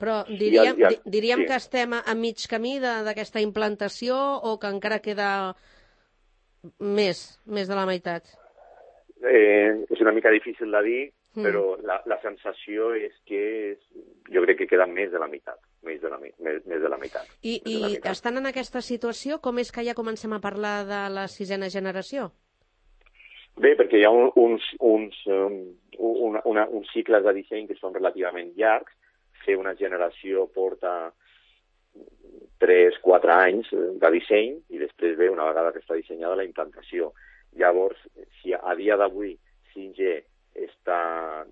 Però 0.00 0.20
diríem, 0.28 0.64
I 0.64 0.70
el, 0.72 0.80
i 0.80 0.86
el, 0.88 0.96
diríem 1.12 1.42
sí. 1.44 1.48
que 1.48 1.58
estem 1.60 1.96
a 1.96 2.14
mig 2.16 2.44
camí 2.50 2.76
d'aquesta 2.82 3.40
implantació 3.44 4.16
o 4.44 4.56
que 4.60 4.72
encara 4.72 5.00
queda 5.04 5.30
més, 6.78 7.22
més 7.46 7.68
de 7.68 7.78
la 7.78 7.86
meitat? 7.88 8.28
Eh, 9.22 9.72
és 9.90 10.02
una 10.04 10.12
mica 10.12 10.30
difícil 10.30 10.72
de 10.72 10.82
dir, 10.84 11.02
mm. 11.34 11.44
però 11.44 11.64
la, 11.86 12.00
la 12.10 12.18
sensació 12.22 12.92
és 12.98 13.14
que 13.28 13.42
és, 13.72 13.84
jo 14.32 14.42
crec 14.44 14.62
que 14.62 14.70
queda 14.70 14.88
més 14.90 15.12
de 15.12 15.20
la 15.22 15.28
meitat, 15.30 15.60
més 15.86 16.00
de 16.02 16.10
la, 16.12 16.18
més, 16.20 16.34
més 16.66 16.82
de 16.82 16.90
la 16.92 16.98
meitat. 17.00 17.30
I, 17.42 17.60
i 17.64 17.78
la 17.80 17.92
meitat. 17.92 18.10
estan 18.12 18.42
en 18.42 18.50
aquesta 18.52 18.82
situació, 18.84 19.40
com 19.44 19.62
és 19.62 19.72
que 19.72 19.86
ja 19.86 19.96
comencem 19.98 20.34
a 20.36 20.42
parlar 20.44 20.78
de 20.88 21.02
la 21.14 21.28
sisena 21.32 21.70
generació? 21.72 22.30
Bé, 23.56 23.72
perquè 23.78 24.02
hi 24.02 24.04
ha 24.04 24.12
un, 24.12 24.28
uns, 24.36 24.64
uns, 24.84 25.16
um, 25.32 25.60
una, 25.96 26.42
una, 26.44 26.66
uns 26.68 26.90
cicles 26.92 27.24
de 27.24 27.32
disseny 27.38 27.70
que 27.70 27.78
són 27.78 27.94
relativament 27.96 28.52
llargs. 28.58 28.92
Fer 29.46 29.56
una 29.56 29.72
generació 29.78 30.44
porta 30.52 31.14
3-4 32.62 33.32
anys 33.34 33.72
de 33.72 34.10
disseny 34.14 34.56
i 34.72 34.80
després 34.80 35.16
ve, 35.18 35.28
una 35.32 35.48
vegada 35.50 35.72
que 35.74 35.82
està 35.82 35.96
dissenyada, 35.98 36.38
la 36.38 36.46
implantació. 36.46 37.12
Llavors, 37.60 37.98
si 38.40 38.54
a 38.56 38.74
dia 38.78 38.96
d'avui 39.00 39.34
5G 39.74 40.16
està 40.66 41.00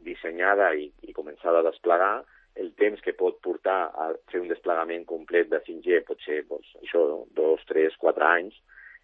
dissenyada 0.05 0.73
i, 0.77 0.89
i 1.05 1.13
començada 1.17 1.61
a 1.61 1.69
desplegar, 1.69 2.15
el 2.57 2.71
temps 2.79 3.01
que 3.03 3.17
pot 3.19 3.41
portar 3.43 3.91
a 3.99 4.11
fer 4.31 4.41
un 4.41 4.49
desplegament 4.49 5.05
complet 5.09 5.51
de 5.51 5.61
5G 5.67 6.05
pot 6.07 6.21
ser 6.23 6.45
doncs, 6.49 6.71
això, 6.85 7.03
dos, 7.37 7.65
tres, 7.69 7.97
quatre 8.01 8.27
anys, 8.29 8.55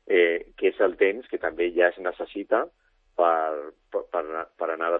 eh, 0.07 0.53
que 0.57 0.71
és 0.71 0.79
el 0.85 0.97
temps 1.01 1.27
que 1.29 1.41
també 1.43 1.71
ja 1.75 1.91
es 1.91 1.99
necessita 1.99 2.63
per, 3.19 3.73
per, 3.91 4.05
per, 4.13 4.71
anar 4.71 4.93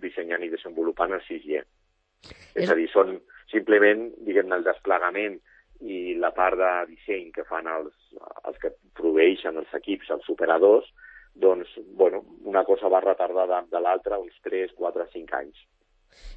dissenyant 0.00 0.42
i 0.42 0.50
desenvolupant 0.50 1.12
el 1.14 1.22
6G. 1.28 1.60
És, 2.20 2.64
és 2.64 2.72
a 2.72 2.76
dir, 2.76 2.88
són 2.92 3.18
simplement, 3.52 4.08
diguem 4.26 4.52
el 4.56 4.64
desplegament 4.64 5.38
i 5.80 6.14
la 6.20 6.32
part 6.36 6.58
de 6.60 6.70
disseny 6.90 7.30
que 7.34 7.46
fan 7.48 7.68
els, 7.70 7.94
els 8.44 8.58
que 8.62 8.74
proveeixen 8.98 9.56
els 9.60 9.74
equips, 9.80 10.10
els 10.12 10.28
operadors, 10.32 10.88
doncs, 11.40 11.68
bueno, 11.96 12.24
una 12.44 12.64
cosa 12.64 12.90
va 12.92 13.00
retardar 13.04 13.46
de, 13.48 13.60
de 13.70 13.80
l'altra 13.80 14.18
uns 14.20 14.36
3, 14.44 14.74
4, 14.76 15.06
5 15.12 15.38
anys. 15.38 15.66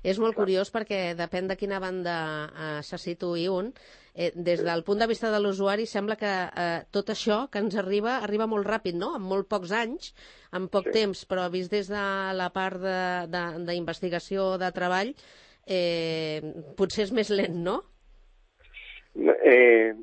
És 0.03 0.19
molt 0.21 0.35
Clar. 0.35 0.43
curiós 0.43 0.69
perquè 0.71 0.99
depèn 1.17 1.47
de 1.49 1.57
quina 1.59 1.79
banda 1.81 2.15
eh, 2.45 2.79
se 2.85 2.99
situï 3.01 3.47
un. 3.51 3.71
Eh, 4.13 4.29
des 4.35 4.61
del 4.61 4.83
punt 4.85 5.01
de 5.01 5.07
vista 5.09 5.31
de 5.33 5.39
l'usuari 5.41 5.87
sembla 5.89 6.17
que 6.19 6.31
eh, 6.31 6.83
tot 6.93 7.09
això 7.09 7.47
que 7.51 7.63
ens 7.63 7.75
arriba, 7.79 8.19
arriba 8.21 8.47
molt 8.47 8.67
ràpid, 8.69 8.99
no? 8.99 9.15
En 9.17 9.25
molt 9.25 9.49
pocs 9.49 9.73
anys, 9.75 10.11
en 10.53 10.69
poc 10.71 10.91
sí. 10.91 10.97
temps, 10.99 11.23
però 11.29 11.47
vist 11.51 11.73
des 11.73 11.89
de 11.89 12.03
la 12.37 12.51
part 12.53 12.77
d'investigació, 13.33 14.53
de, 14.53 14.59
de, 14.59 14.67
de 14.67 14.77
treball, 14.77 15.15
eh, 15.65 16.53
potser 16.77 17.07
és 17.07 17.15
més 17.15 17.33
lent, 17.33 17.57
no? 17.65 17.81
Eh, 19.15 19.93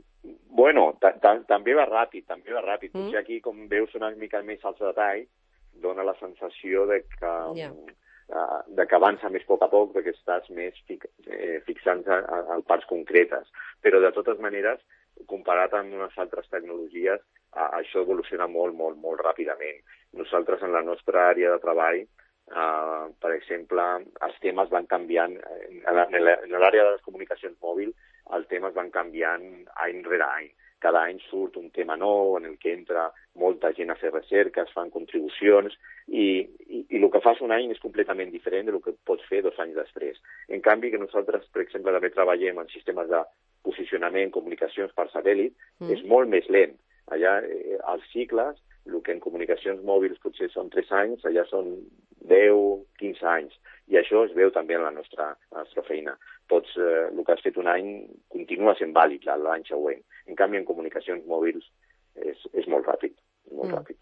bueno, 0.54 0.92
també 1.00 1.74
va 1.74 1.88
ràpid, 1.88 2.26
també 2.28 2.54
va 2.54 2.64
ràpid. 2.66 2.92
Mm. 2.94 3.08
Potser 3.08 3.22
aquí, 3.22 3.40
com 3.44 3.66
veus 3.68 3.94
una 3.98 4.10
mica 4.18 4.42
més 4.46 4.64
als 4.64 4.78
detalls, 4.82 5.28
dona 5.80 6.06
la 6.06 6.16
sensació 6.20 6.86
de 6.90 7.02
que... 7.16 7.34
Yeah 7.58 7.74
uh, 8.34 8.62
de 8.66 8.86
que 8.86 8.96
avança 8.96 9.30
més 9.32 9.44
a 9.44 9.50
poc 9.50 9.64
a 9.64 9.68
poc, 9.72 9.92
perquè 9.94 10.14
estàs 10.14 10.48
més 10.54 10.76
fic, 10.88 11.06
eh, 11.26 11.58
fixant 11.66 12.02
en 12.10 12.64
parts 12.68 12.86
concretes. 12.90 13.50
Però, 13.82 14.00
de 14.02 14.12
totes 14.16 14.40
maneres, 14.42 14.82
comparat 15.30 15.74
amb 15.76 15.94
unes 15.98 16.16
altres 16.22 16.48
tecnologies, 16.52 17.22
uh, 17.56 17.68
això 17.80 18.04
evoluciona 18.04 18.48
molt, 18.50 18.76
molt, 18.76 18.98
molt 19.02 19.22
ràpidament. 19.26 19.82
Nosaltres, 20.20 20.62
en 20.66 20.74
la 20.76 20.84
nostra 20.86 21.28
àrea 21.32 21.52
de 21.54 21.62
treball, 21.62 22.04
uh, 22.54 23.10
per 23.22 23.34
exemple, 23.36 23.88
els 24.28 24.40
temes 24.44 24.70
van 24.72 24.88
canviant, 24.90 25.36
en 25.80 26.00
l'àrea 26.00 26.86
de 26.86 26.94
les 26.94 27.04
comunicacions 27.06 27.58
mòbils, 27.62 27.96
els 28.36 28.48
temes 28.48 28.74
van 28.74 28.90
canviant 28.94 29.46
any 29.86 30.02
rere 30.06 30.28
any 30.30 30.50
cada 30.80 31.02
any 31.04 31.20
surt 31.28 31.56
un 31.60 31.68
tema 31.70 31.96
nou 32.00 32.38
en 32.38 32.46
el 32.48 32.56
que 32.58 32.72
entra 32.72 33.10
molta 33.38 33.70
gent 33.76 33.92
a 33.92 33.98
fer 34.00 34.10
recerques, 34.14 34.72
fan 34.74 34.90
contribucions, 34.94 35.76
i, 36.08 36.24
i, 36.66 36.80
i 36.88 36.98
el 36.98 37.06
que 37.12 37.22
fas 37.22 37.42
un 37.44 37.52
any 37.54 37.70
és 37.74 37.82
completament 37.82 38.32
diferent 38.32 38.70
del 38.70 38.80
que 38.82 38.96
pots 39.06 39.26
fer 39.28 39.42
dos 39.44 39.58
anys 39.62 39.76
després. 39.76 40.18
En 40.48 40.64
canvi, 40.64 40.90
que 40.90 41.02
nosaltres, 41.02 41.44
per 41.52 41.62
exemple, 41.66 41.92
també 41.94 42.10
treballem 42.14 42.62
en 42.64 42.72
sistemes 42.72 43.12
de 43.12 43.20
posicionament, 43.68 44.32
comunicacions 44.34 44.96
per 44.96 45.10
satèl·lit, 45.12 45.54
mm. 45.84 45.92
és 45.94 46.02
molt 46.08 46.32
més 46.32 46.48
lent. 46.48 46.74
Allà, 47.12 47.36
eh, 47.44 47.76
els 47.92 48.08
cicles, 48.14 48.56
el 48.88 49.02
que 49.04 49.12
en 49.12 49.20
comunicacions 49.20 49.84
mòbils 49.84 50.22
potser 50.24 50.48
són 50.50 50.72
3 50.72 50.94
anys, 51.02 51.28
allà 51.28 51.44
són 51.52 51.74
10, 52.30 52.84
15 53.02 53.28
anys. 53.34 53.56
I 53.90 53.98
això 53.98 54.24
es 54.26 54.34
veu 54.36 54.52
també 54.54 54.76
en 54.78 54.84
la 54.86 54.92
nostra, 54.94 55.32
la 55.50 55.64
nostra 55.64 55.82
feina. 55.86 56.14
Pots, 56.50 56.76
eh, 56.78 57.08
el 57.10 57.24
que 57.24 57.34
has 57.34 57.42
fet 57.42 57.58
un 57.58 57.70
any 57.70 57.90
continua 58.32 58.76
sent 58.78 58.94
vàlid 58.96 59.26
l'any 59.26 59.66
següent. 59.68 60.04
En 60.30 60.38
canvi, 60.38 60.60
en 60.60 60.68
comunicacions 60.68 61.26
mòbils 61.30 61.66
és, 62.14 62.46
és 62.54 62.70
molt 62.70 62.86
ràpid, 62.86 63.16
molt 63.50 63.70
mm. 63.70 63.76
ràpid. 63.78 63.98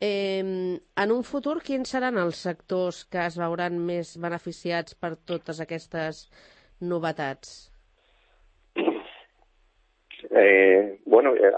Eh, 0.00 0.78
en 1.02 1.10
un 1.10 1.24
futur, 1.26 1.56
quins 1.66 1.90
seran 1.90 2.20
els 2.22 2.38
sectors 2.46 3.02
que 3.10 3.24
es 3.26 3.38
veuran 3.40 3.80
més 3.82 4.14
beneficiats 4.22 4.94
per 4.94 5.16
totes 5.26 5.58
aquestes 5.64 6.28
novetats? 6.80 7.72
Eh, 10.30 11.00
bueno, 11.06 11.34
eh, 11.34 11.50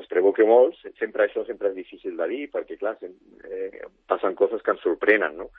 es, 0.00 0.08
que 0.10 0.46
molts, 0.46 0.84
sempre 0.98 1.24
això 1.24 1.44
sempre 1.46 1.72
és 1.72 1.78
difícil 1.78 2.16
de 2.16 2.28
dir, 2.30 2.44
perquè 2.52 2.78
clar, 2.78 2.96
eh, 3.02 3.84
passen 4.06 4.34
coses 4.38 4.62
que 4.62 4.74
ens 4.74 4.84
sorprenen, 4.84 5.36
no? 5.38 5.50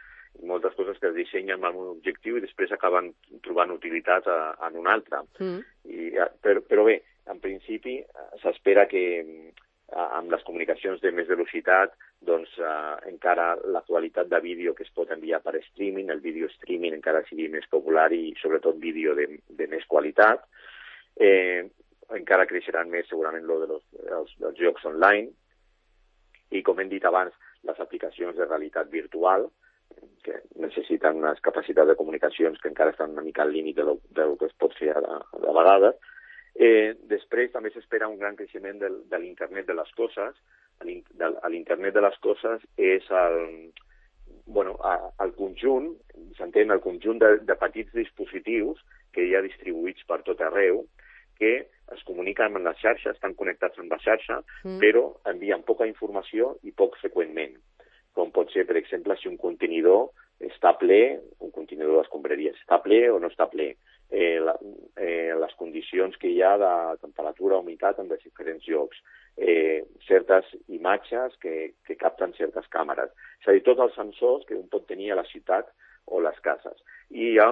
moltes 0.45 0.75
coses 0.77 0.97
que 0.99 1.09
es 1.09 1.15
dissenyen 1.15 1.63
amb 1.65 1.79
un 1.79 1.87
objectiu 1.95 2.37
i 2.37 2.43
després 2.43 2.71
acaben 2.71 3.11
trobant 3.43 3.73
utilitat 3.73 4.27
a, 4.29 4.39
en 4.67 4.77
un 4.79 4.87
altre. 4.87 5.23
Mm. 5.39 5.63
I, 5.89 6.11
però, 6.43 6.61
però 6.63 6.85
bé, 6.87 6.99
en 7.29 7.41
principi 7.43 7.97
s'espera 8.43 8.85
que 8.89 9.03
amb 9.89 10.29
les 10.31 10.43
comunicacions 10.45 11.01
de 11.01 11.11
més 11.15 11.27
velocitat 11.27 11.95
doncs 12.25 12.51
eh, 12.61 12.95
encara 13.09 13.55
la 13.73 13.81
qualitat 13.87 14.29
de 14.29 14.39
vídeo 14.43 14.75
que 14.77 14.83
es 14.85 14.91
pot 14.93 15.09
enviar 15.11 15.39
per 15.41 15.55
streaming, 15.63 16.11
el 16.13 16.21
vídeo 16.21 16.49
streaming 16.53 16.97
encara 16.97 17.23
sigui 17.29 17.47
més 17.49 17.65
popular 17.71 18.09
i 18.13 18.35
sobretot 18.41 18.77
vídeo 18.77 19.15
de, 19.17 19.27
de 19.49 19.67
més 19.71 19.85
qualitat. 19.89 20.43
Eh, 21.17 21.65
encara 22.17 22.47
creixeran 22.49 22.89
més 22.89 23.07
segurament 23.09 23.45
lo 23.45 23.59
de 23.61 23.67
los, 23.69 23.83
els, 24.17 24.35
els 24.41 24.59
jocs 24.59 24.85
online 24.89 25.29
i, 26.51 26.63
com 26.65 26.79
hem 26.81 26.89
dit 26.89 27.05
abans, 27.05 27.35
les 27.67 27.79
aplicacions 27.79 28.37
de 28.37 28.47
realitat 28.47 28.89
virtual, 28.89 29.49
que 30.23 30.37
necessiten 30.61 31.19
unes 31.21 31.41
capacitats 31.45 31.87
de 31.89 31.97
comunicacions 31.99 32.59
que 32.61 32.69
encara 32.71 32.93
estan 32.93 33.15
una 33.15 33.25
mica 33.25 33.43
al 33.43 33.53
límit 33.53 33.77
de 33.77 33.85
lo, 33.87 33.99
de 34.15 34.25
que 34.39 34.49
es 34.49 34.55
pot 34.61 34.75
fer 34.77 34.93
a, 34.95 35.19
a 35.19 35.53
vegades. 35.57 35.99
Eh, 36.55 36.95
després 37.11 37.51
també 37.53 37.71
s'espera 37.71 38.09
un 38.09 38.17
gran 38.19 38.35
creixement 38.39 38.81
del, 38.81 38.99
de 39.09 39.19
l'internet 39.21 39.67
de 39.67 39.77
les 39.77 39.91
coses. 39.97 40.35
L'internet 40.83 41.95
de 41.95 42.03
les 42.03 42.17
coses 42.23 42.63
és 42.77 43.07
el, 43.23 43.71
bueno, 44.45 44.77
el 45.23 45.33
conjunt, 45.37 45.91
s'entén, 46.37 46.71
el 46.71 46.83
conjunt 46.83 47.19
de, 47.21 47.35
de 47.47 47.57
petits 47.59 47.93
dispositius 47.95 48.81
que 49.15 49.25
hi 49.25 49.35
ha 49.35 49.43
distribuïts 49.45 50.05
per 50.07 50.21
tot 50.27 50.41
arreu, 50.45 50.83
que 51.39 51.53
es 51.95 52.03
comuniquen 52.07 52.55
amb 52.55 52.65
la 52.65 52.75
xarxa, 52.79 53.13
estan 53.15 53.35
connectats 53.39 53.79
amb 53.79 53.91
la 53.93 53.99
xarxa, 54.03 54.39
mm. 54.63 54.79
però 54.83 55.05
envien 55.31 55.65
poca 55.67 55.87
informació 55.89 56.55
i 56.63 56.73
poc 56.75 56.97
freqüentment. 57.01 57.57
Com 58.17 58.33
pot 58.35 58.51
ser, 58.53 58.65
per 58.67 58.77
exemple, 58.79 59.15
si 59.19 59.29
un 59.29 59.37
contenidor 59.37 60.09
està 60.43 60.73
ple, 60.79 61.19
un 61.43 61.51
contenidor 61.51 61.99
d'escombraries 61.99 62.57
està 62.61 62.79
ple 62.83 63.03
o 63.11 63.19
no 63.19 63.31
està 63.31 63.49
ple. 63.51 63.73
Eh, 64.09 64.39
la, 64.41 64.55
eh, 64.97 65.35
les 65.37 65.51
condicions 65.59 66.15
que 66.17 66.31
hi 66.31 66.39
ha 66.41 66.55
de 66.57 66.71
temperatura, 67.03 67.59
humitat 67.61 67.99
en 68.01 68.07
diferents 68.09 68.65
llocs, 68.65 68.97
eh, 69.37 69.83
certes 70.07 70.47
imatges 70.67 71.35
que, 71.43 71.75
que 71.85 71.97
capten 71.99 72.33
certes 72.39 72.65
càmeres. 72.73 73.13
És 73.43 73.51
a 73.51 73.53
dir, 73.53 73.61
tots 73.67 73.83
els 73.85 73.93
sensors 73.99 74.47
que 74.49 74.57
un 74.57 74.65
pot 74.71 74.87
tenir 74.89 75.11
a 75.13 75.19
la 75.19 75.27
ciutat 75.29 75.69
o 76.09 76.21
les 76.25 76.39
cases. 76.45 76.83
I 77.09 77.31
ja 77.37 77.49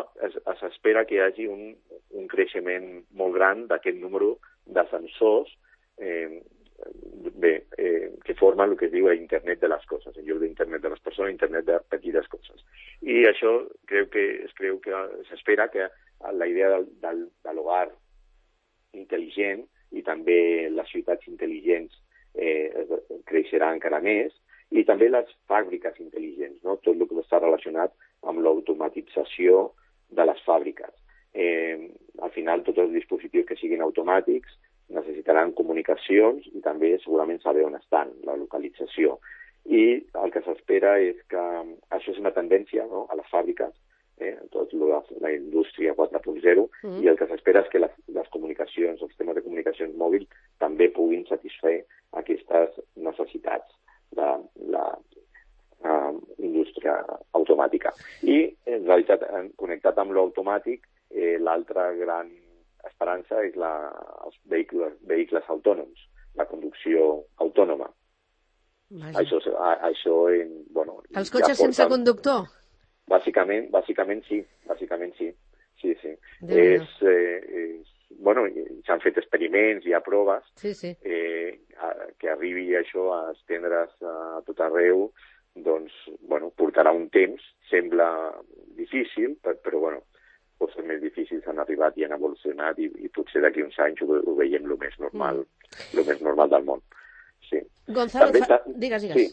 s'espera 0.59 1.05
que 1.05 1.17
hi 1.17 1.23
hagi 1.23 1.47
un, 1.49 1.71
un 2.17 2.27
creixement 2.31 2.87
molt 3.21 3.35
gran 3.37 3.65
d'aquest 3.71 3.97
número 4.01 4.35
de 4.65 4.83
sensors 4.91 5.53
eh, 5.97 6.41
bé, 7.35 7.65
eh, 7.77 8.11
que 8.23 8.35
formen 8.35 8.71
el 8.71 8.77
que 8.77 8.85
es 8.85 8.93
diu 8.93 9.09
internet 9.13 9.61
de 9.61 9.69
les 9.71 9.85
coses, 9.89 10.15
en 10.15 10.25
lloc 10.25 10.41
d'internet 10.41 10.81
de 10.81 10.91
les 10.93 11.01
persones, 11.01 11.33
internet 11.33 11.65
de 11.65 11.79
petites 11.89 12.27
coses. 12.27 12.65
I 13.01 13.23
això 13.29 13.53
creu 13.89 14.09
que 14.13 14.25
es 14.45 14.53
creu 14.57 14.79
que 14.83 15.05
s'espera 15.29 15.69
que 15.73 15.89
la 16.33 16.47
idea 16.47 16.69
del, 16.75 16.87
del, 17.01 17.23
de 17.45 17.53
l'hogar 17.53 17.87
intel·ligent 18.97 19.65
i 19.97 20.03
també 20.03 20.69
les 20.73 20.89
ciutats 20.91 21.27
intel·ligents 21.29 21.93
eh, 22.35 22.85
creixerà 23.29 23.71
encara 23.73 24.01
més 24.01 24.33
i 24.75 24.83
també 24.83 25.09
les 25.09 25.29
fàbriques 25.47 25.99
intel·ligents, 26.03 26.59
no? 26.63 26.77
tot 26.83 26.95
el 26.95 27.07
que 27.07 27.21
està 27.23 27.39
relacionat 27.39 27.93
amb 28.23 28.41
l'automatització 28.43 29.71
de 30.09 30.25
les 30.25 30.39
fàbriques. 30.45 30.93
Eh, 31.33 31.91
al 32.23 32.31
final, 32.33 32.63
tots 32.65 32.81
els 32.81 32.93
dispositius 32.95 33.45
que 33.45 33.57
siguin 33.59 33.83
automàtics 33.85 34.55
necessitaran 34.95 35.51
comunicacions 35.57 36.47
i 36.55 36.61
també 36.63 36.93
segurament 37.03 37.41
saber 37.43 37.65
on 37.67 37.75
estan, 37.77 38.13
la 38.25 38.37
localització. 38.39 39.17
I 39.67 39.83
el 40.23 40.31
que 40.31 40.41
s'espera 40.45 40.95
és 41.03 41.19
que 41.31 41.43
això 41.91 42.13
és 42.13 42.21
una 42.21 42.31
tendència 42.31 42.87
no? 42.87 43.05
a 43.11 43.17
les 43.19 43.27
fàbriques, 43.31 43.73
eh, 44.23 44.35
tot 44.53 44.71
la, 44.73 45.01
la 45.21 45.33
indústria 45.35 45.93
4.0, 45.97 46.67
mm. 46.83 47.01
i 47.03 47.11
el 47.11 47.19
que 47.19 47.27
s'espera 47.27 47.65
és 47.65 47.73
que 47.73 47.83
les, 47.83 47.97
les 48.15 48.31
comunicacions, 48.33 49.03
els 49.03 49.19
temes 49.19 49.35
de 49.35 49.43
comunicacions 49.43 49.97
mòbils 49.99 50.29
també 50.63 50.87
puguin 50.95 51.27
satisfer 51.27 51.81
aquestes 52.21 52.79
necessitats 52.95 53.75
de 54.15 54.29
la 54.71 54.85
uh, 55.83 56.13
indústria 56.39 56.95
automàtica. 57.37 57.91
I, 58.23 58.39
en 58.65 58.87
realitat, 58.87 59.25
l'automàtic, 60.47 60.87
eh, 61.11 61.37
l'altre 61.39 61.95
gran 61.97 62.29
esperança 62.87 63.43
és 63.43 63.55
la, 63.55 63.91
els 64.25 64.35
vehicles, 64.45 64.93
vehicles 65.07 65.43
autònoms, 65.49 65.99
la 66.35 66.45
conducció 66.45 67.23
autònoma. 67.37 67.89
Vaja. 68.89 69.19
Això, 69.19 69.39
això 69.83 70.29
en, 70.31 70.63
bueno, 70.71 71.01
Els 71.13 71.29
cotxes 71.29 71.57
ja 71.57 71.65
sense 71.65 71.87
conductor? 71.91 72.47
Bàsicament, 73.07 73.69
bàsicament 73.71 74.23
sí, 74.27 74.41
bàsicament 74.67 75.13
sí. 75.17 75.33
Sí, 75.81 75.93
sí. 76.01 76.09
És, 76.49 76.87
eh, 77.05 77.37
és, 77.53 77.89
bueno, 78.23 78.47
s'han 78.87 79.01
fet 79.03 79.17
experiments, 79.19 79.85
hi 79.85 79.93
ha 79.93 80.01
proves, 80.01 80.43
sí, 80.57 80.73
sí. 80.73 80.95
Eh, 81.03 81.59
a, 81.77 81.91
que 82.17 82.31
arribi 82.31 82.71
això 82.75 83.11
a 83.13 83.19
estendre's 83.35 83.93
a 84.01 84.41
tot 84.47 84.63
arreu, 84.65 85.11
doncs, 85.53 85.93
bueno, 86.21 86.49
portarà 86.57 86.93
un 86.95 87.09
temps, 87.13 87.43
sembla 87.69 88.07
difícil, 88.77 89.35
però, 89.43 89.59
però 89.61 89.83
bueno, 89.83 90.01
coses 90.61 90.85
més 90.85 91.01
difícils 91.01 91.47
han 91.47 91.59
arribat 91.63 91.97
i 91.97 92.05
han 92.05 92.15
evolucionat 92.17 92.79
i, 92.81 92.89
i 93.03 93.09
potser 93.13 93.43
d'aquí 93.43 93.63
uns 93.65 93.77
anys 93.83 94.03
ho, 94.03 94.09
ho 94.17 94.35
veiem 94.37 94.65
el 94.65 94.77
més 94.81 94.95
normal, 95.01 95.43
mm. 95.43 96.05
més 96.07 96.23
normal 96.25 96.53
del 96.53 96.65
món. 96.69 96.83
Sí. 97.49 97.61
Gonzalo, 97.87 98.31
També, 98.31 98.45
fa... 98.49 98.61
digues, 98.67 99.05
digues. 99.05 99.17
Sí. 99.17 99.27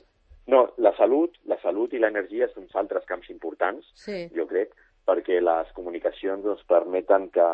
No, 0.53 0.67
la 0.85 0.93
salut, 0.99 1.39
la 1.49 1.57
salut 1.63 1.95
i 1.97 2.01
l'energia 2.01 2.51
són 2.53 2.67
altres 2.81 3.07
camps 3.09 3.31
importants, 3.33 3.87
sí. 3.97 4.27
jo 4.37 4.45
crec, 4.51 4.75
perquè 5.09 5.41
les 5.41 5.71
comunicacions 5.77 6.45
ens 6.53 6.65
permeten 6.69 7.31
que, 7.33 7.47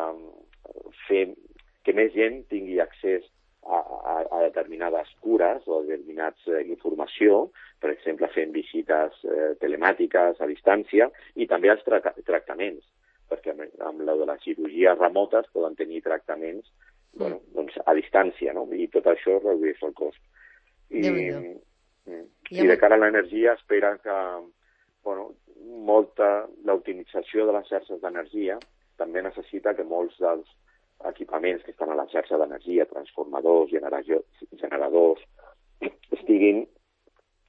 fer, 1.07 1.23
que 1.87 1.95
més 1.95 2.11
gent 2.15 2.41
tingui 2.51 2.79
accés 2.83 3.23
a, 3.63 3.79
a, 3.79 4.15
a 4.37 4.41
determinades 4.43 5.09
cures 5.23 5.67
o 5.67 5.79
a 5.79 5.83
determinats 5.85 6.47
eh, 6.49 6.63
informació, 6.67 7.45
per 7.79 7.93
exemple, 7.93 8.27
fent 8.35 8.51
visites 8.55 9.19
eh, 9.23 9.53
telemàtiques 9.61 10.41
a 10.41 10.49
distància, 10.49 11.07
i 11.35 11.47
també 11.47 11.71
els 11.71 11.83
tra 11.87 12.01
tractaments 12.01 12.83
perquè 13.31 13.55
amb 13.87 14.03
la 14.07 14.15
de 14.19 14.27
les 14.29 14.45
cirurgies 14.45 14.99
remotes 14.99 15.49
poden 15.55 15.77
tenir 15.79 16.03
tractaments 16.05 16.67
mm. 16.67 17.19
bueno, 17.19 17.41
doncs, 17.55 17.77
a 17.85 17.95
distància, 17.97 18.53
no? 18.57 18.67
I 18.71 18.89
tot 18.93 19.07
això 19.11 19.39
redueix 19.39 19.81
el 19.87 19.95
cost. 19.97 20.21
I, 20.91 21.07
mm, 21.07 22.25
i 22.51 22.67
de 22.67 22.77
cara 22.77 22.97
a 22.99 23.01
l'energia 23.01 23.55
espera 23.55 23.95
que 24.03 24.17
bueno, 25.03 25.31
molta 25.87 26.47
l'utilització 26.67 27.47
de 27.47 27.55
les 27.55 27.69
xarxes 27.69 28.01
d'energia 28.01 28.57
també 29.01 29.23
necessita 29.25 29.73
que 29.77 29.87
molts 29.87 30.17
dels 30.21 30.49
equipaments 31.09 31.63
que 31.65 31.73
estan 31.73 31.89
a 31.89 31.97
la 31.97 32.05
xarxa 32.11 32.37
d'energia, 32.37 32.85
transformadors, 32.89 33.71
generadors, 33.71 35.23
estiguin 36.17 36.61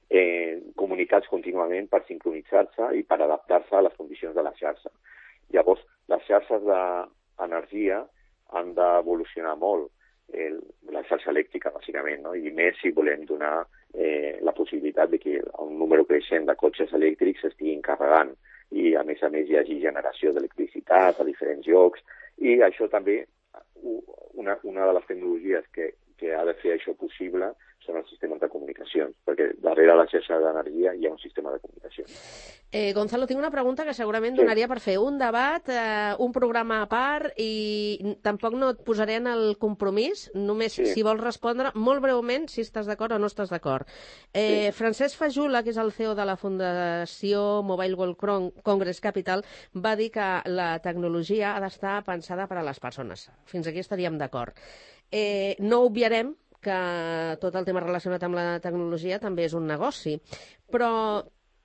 eh, 0.09 0.61
comunicats 0.79 1.29
contínuament 1.29 1.89
per 1.91 2.03
sincronitzar-se 2.07 2.93
i 2.97 3.03
per 3.05 3.19
adaptar-se 3.21 3.75
a 3.77 3.83
les 3.85 3.95
condicions 3.99 4.35
de 4.35 4.45
la 4.45 4.53
xarxa. 4.57 4.89
Llavors, 5.51 5.83
les 6.11 6.23
xarxes 6.27 6.63
d'energia 6.67 8.03
han 8.53 8.73
d'evolucionar 8.77 9.55
molt, 9.59 9.89
el, 10.33 10.59
la 10.93 11.03
xarxa 11.07 11.31
elèctrica, 11.33 11.73
bàsicament, 11.73 12.23
no? 12.23 12.33
i 12.35 12.51
més 12.55 12.77
si 12.81 12.93
volem 12.95 13.25
donar 13.29 13.65
eh, 13.93 14.39
la 14.41 14.53
possibilitat 14.55 15.11
de 15.11 15.19
que 15.21 15.37
un 15.61 15.77
número 15.77 16.05
creixent 16.09 16.47
de 16.49 16.55
cotxes 16.59 16.93
elèctrics 16.97 17.43
s'estiguin 17.45 17.83
carregant 17.85 18.33
i, 18.71 18.95
a 18.97 19.03
més 19.05 19.21
a 19.21 19.29
més, 19.33 19.49
hi 19.49 19.59
hagi 19.59 19.81
generació 19.83 20.33
d'electricitat 20.33 21.19
a 21.19 21.27
diferents 21.27 21.67
llocs. 21.69 22.01
I 22.41 22.57
això 22.65 22.87
també, 22.89 23.19
una, 24.33 24.57
una 24.63 24.87
de 24.89 24.97
les 24.97 25.05
tecnologies 25.09 25.67
que, 25.75 25.91
que 26.17 26.33
ha 26.33 26.43
de 26.47 26.57
fer 26.63 26.73
això 26.77 26.95
possible 26.97 27.51
són 27.85 27.99
els 27.99 28.09
sistemes 28.09 28.39
de 28.41 28.49
comunicacions, 28.49 29.15
perquè 29.27 29.51
darrere 29.61 29.97
la 29.99 30.07
xarxa 30.09 30.39
d'energia 30.41 30.95
hi 30.95 31.07
ha 31.07 31.13
un 31.13 31.21
sistema 31.21 31.53
de 31.53 31.61
comunicació. 31.61 32.07
Eh, 32.73 32.91
Gonzalo, 32.91 33.27
tinc 33.29 33.37
una 33.37 33.51
pregunta 33.53 33.83
que 33.85 33.93
segurament 33.93 34.33
sí. 34.33 34.41
donaria 34.41 34.65
per 34.65 34.79
fer 34.81 34.95
un 34.97 35.19
debat, 35.21 35.67
eh, 35.69 36.15
un 36.25 36.31
programa 36.33 36.79
a 36.81 36.87
part, 36.89 37.35
i 37.37 38.15
tampoc 38.25 38.55
no 38.57 38.71
et 38.73 38.79
posaré 38.81 39.19
en 39.19 39.29
el 39.29 39.43
compromís, 39.61 40.23
només 40.33 40.73
sí. 40.79 40.87
si 40.89 41.03
vols 41.05 41.21
respondre 41.21 41.69
molt 41.77 42.01
breument 42.01 42.47
si 42.49 42.63
estàs 42.65 42.89
d'acord 42.89 43.13
o 43.13 43.19
no 43.21 43.29
estàs 43.29 43.53
d'acord. 43.53 43.85
Eh, 44.33 44.71
sí. 44.71 44.73
Francesc 44.79 45.21
Fajula, 45.21 45.61
que 45.61 45.69
és 45.69 45.77
el 45.77 45.93
CEO 45.93 46.15
de 46.17 46.25
la 46.25 46.33
Fundació 46.33 47.61
Mobile 47.61 47.93
World 47.99 48.57
Congress 48.65 49.03
Capital, 49.05 49.45
va 49.77 49.93
dir 49.95 50.09
que 50.17 50.31
la 50.49 50.71
tecnologia 50.81 51.53
ha 51.53 51.61
d'estar 51.61 51.99
pensada 52.09 52.49
per 52.49 52.57
a 52.57 52.65
les 52.65 52.81
persones. 52.81 53.27
Fins 53.45 53.69
aquí 53.69 53.85
estaríem 53.85 54.17
d'acord. 54.17 54.57
Eh, 55.13 55.53
no 55.61 55.83
obviarem 55.85 56.33
que 56.63 57.37
tot 57.43 57.53
el 57.59 57.67
tema 57.67 57.83
relacionat 57.83 58.23
amb 58.25 58.39
la 58.39 58.47
tecnologia 58.63 59.19
també 59.21 59.45
és 59.45 59.53
un 59.53 59.67
negoci. 59.69 60.15
Però 60.73 60.89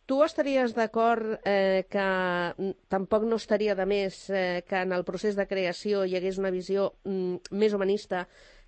tu 0.08 0.22
estaries 0.24 0.72
d'acord 0.72 1.36
eh, 1.44 1.84
que 1.92 2.04
tampoc 2.88 3.26
no 3.28 3.36
estaria 3.36 3.74
de 3.76 3.84
més 3.84 4.22
eh, 4.32 4.62
que 4.64 4.80
en 4.86 4.94
el 4.96 5.04
procés 5.04 5.36
de 5.36 5.44
creació 5.50 6.06
hi 6.08 6.16
hagués 6.16 6.38
una 6.40 6.52
visió 6.54 6.94
mm, 7.04 7.52
més 7.60 7.74
humanista, 7.76 8.22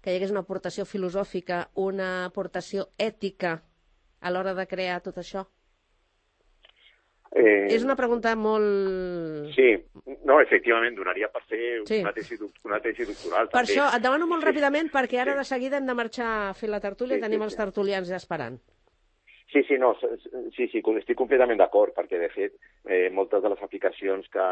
que 0.04 0.12
hi 0.12 0.18
hagués 0.18 0.34
una 0.34 0.42
aportació 0.44 0.84
filosòfica, 0.84 1.62
una 1.80 2.10
aportació 2.26 2.90
ètica 3.00 3.54
a 4.20 4.32
l'hora 4.34 4.52
de 4.58 4.66
crear 4.68 4.98
tot 5.06 5.16
això? 5.22 5.46
Eh, 7.30 7.70
és 7.72 7.86
una 7.86 7.96
pregunta 7.96 8.34
molt... 8.36 9.54
Sí, 9.54 9.70
no, 10.26 10.40
efectivament, 10.42 10.98
donaria 10.98 11.30
per 11.32 11.44
fer 11.46 11.62
sí. 11.88 12.02
una, 12.02 12.12
tesi, 12.12 12.36
una 12.66 12.82
tesi 12.84 13.06
doctoral. 13.08 13.48
Per 13.48 13.62
també. 13.62 13.70
això, 13.70 13.86
et 13.96 14.04
demano 14.04 14.28
molt 14.28 14.44
sí. 14.44 14.50
ràpidament, 14.50 14.92
perquè 14.92 15.22
ara 15.22 15.38
sí. 15.38 15.40
de 15.40 15.46
seguida 15.54 15.80
hem 15.80 15.88
de 15.88 15.96
marxar 15.96 16.28
a 16.50 16.52
fer 16.58 16.68
la 16.68 16.82
tertúlia 16.84 17.16
sí, 17.16 17.22
i 17.22 17.24
tenim 17.24 17.46
sí, 17.46 17.48
els 17.48 17.58
tertulians 17.62 18.12
ja 18.12 18.20
esperant. 18.20 18.60
Sí, 19.50 19.64
sí, 19.66 19.78
no, 19.82 19.96
sí, 20.54 20.68
sí, 20.70 20.78
estic 20.78 21.16
completament 21.18 21.58
d'acord, 21.58 21.90
perquè 21.96 22.20
de 22.20 22.28
fet 22.30 22.52
eh, 22.86 23.08
moltes 23.10 23.42
de 23.42 23.50
les 23.50 23.62
aplicacions 23.66 24.28
que, 24.30 24.46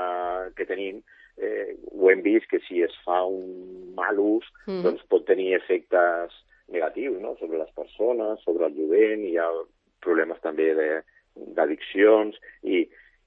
que 0.59 0.67
tenim 0.67 0.99
eh, 1.39 1.77
ho 1.95 2.11
hem 2.11 2.25
vist 2.25 2.49
que 2.51 2.59
si 2.67 2.83
es 2.83 2.97
fa 3.05 3.21
un 3.23 3.93
mal 3.95 4.19
ús 4.19 4.49
mm. 4.67 4.83
doncs 4.83 5.05
pot 5.07 5.23
tenir 5.29 5.53
efectes 5.55 6.35
negatius 6.75 7.21
no? 7.23 7.37
sobre 7.39 7.61
les 7.63 7.71
persones, 7.79 8.43
sobre 8.43 8.67
el 8.67 8.75
jovent, 8.75 9.23
hi 9.23 9.37
ha 9.39 9.47
problemes 10.03 10.43
també 10.43 10.73
de, 10.75 10.89
d'addiccions 11.55 12.39
i, 12.63 12.83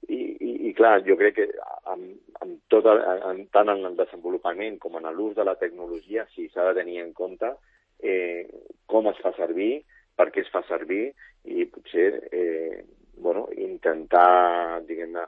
i, 0.08 0.20
i, 0.20 0.52
i 0.68 0.74
clar, 0.76 0.98
jo 1.06 1.16
crec 1.16 1.38
que 1.38 1.48
amb, 1.88 2.12
amb 2.44 2.58
tot 2.72 2.86
el, 2.90 3.00
en, 3.30 3.44
tant 3.54 3.72
en 3.72 3.84
el 3.88 3.96
desenvolupament 3.96 4.78
com 4.82 5.00
en 5.00 5.08
l'ús 5.16 5.34
de 5.38 5.46
la 5.48 5.56
tecnologia 5.60 6.26
sí 6.34 6.48
s'ha 6.52 6.68
de 6.68 6.82
tenir 6.82 7.00
en 7.02 7.12
compte 7.16 7.54
eh, 8.02 8.44
com 8.90 9.08
es 9.08 9.20
fa 9.24 9.32
servir, 9.38 9.84
per 10.16 10.30
què 10.32 10.44
es 10.44 10.50
fa 10.52 10.62
servir 10.68 11.12
i 11.44 11.66
potser 11.70 12.08
eh, 12.30 12.82
bueno, 13.22 13.46
intentar 13.56 14.82
diguem-ne 14.88 15.24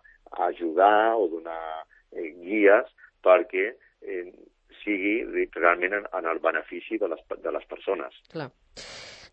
ajudar 0.49 1.15
o 1.17 1.29
donar 1.31 1.85
eh, 2.13 2.31
guies 2.43 2.91
perquè 3.25 3.71
eh, 4.03 4.27
sigui 4.85 5.49
realment 5.55 6.01
en, 6.01 6.07
en 6.13 6.29
el 6.29 6.43
benefici 6.45 6.99
de 7.01 7.09
les, 7.09 7.25
de 7.43 7.55
les 7.55 7.67
persones. 7.71 8.21
Clar. 8.33 8.51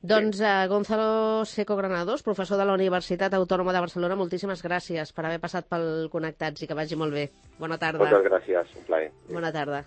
Doncs 0.01 0.39
uh, 0.41 0.65
Gonzalo 0.67 1.45
Seco 1.45 1.75
Granados, 1.75 2.23
professor 2.23 2.57
de 2.57 2.65
la 2.65 2.73
Universitat 2.73 3.35
Autònoma 3.37 3.75
de 3.75 3.83
Barcelona, 3.85 4.17
moltíssimes 4.17 4.63
gràcies 4.65 5.13
per 5.13 5.27
haver 5.27 5.37
passat 5.43 5.69
pel 5.69 6.09
Connectats 6.13 6.65
i 6.65 6.71
que 6.71 6.77
vagi 6.77 6.97
molt 6.97 7.13
bé. 7.13 7.27
Bona 7.61 7.77
tarda. 7.77 8.07
Moltes 8.07 8.25
gràcies, 8.31 8.73
un 8.81 8.89
plaer. 8.89 9.13
Bona 9.29 9.53
tarda. 9.53 9.85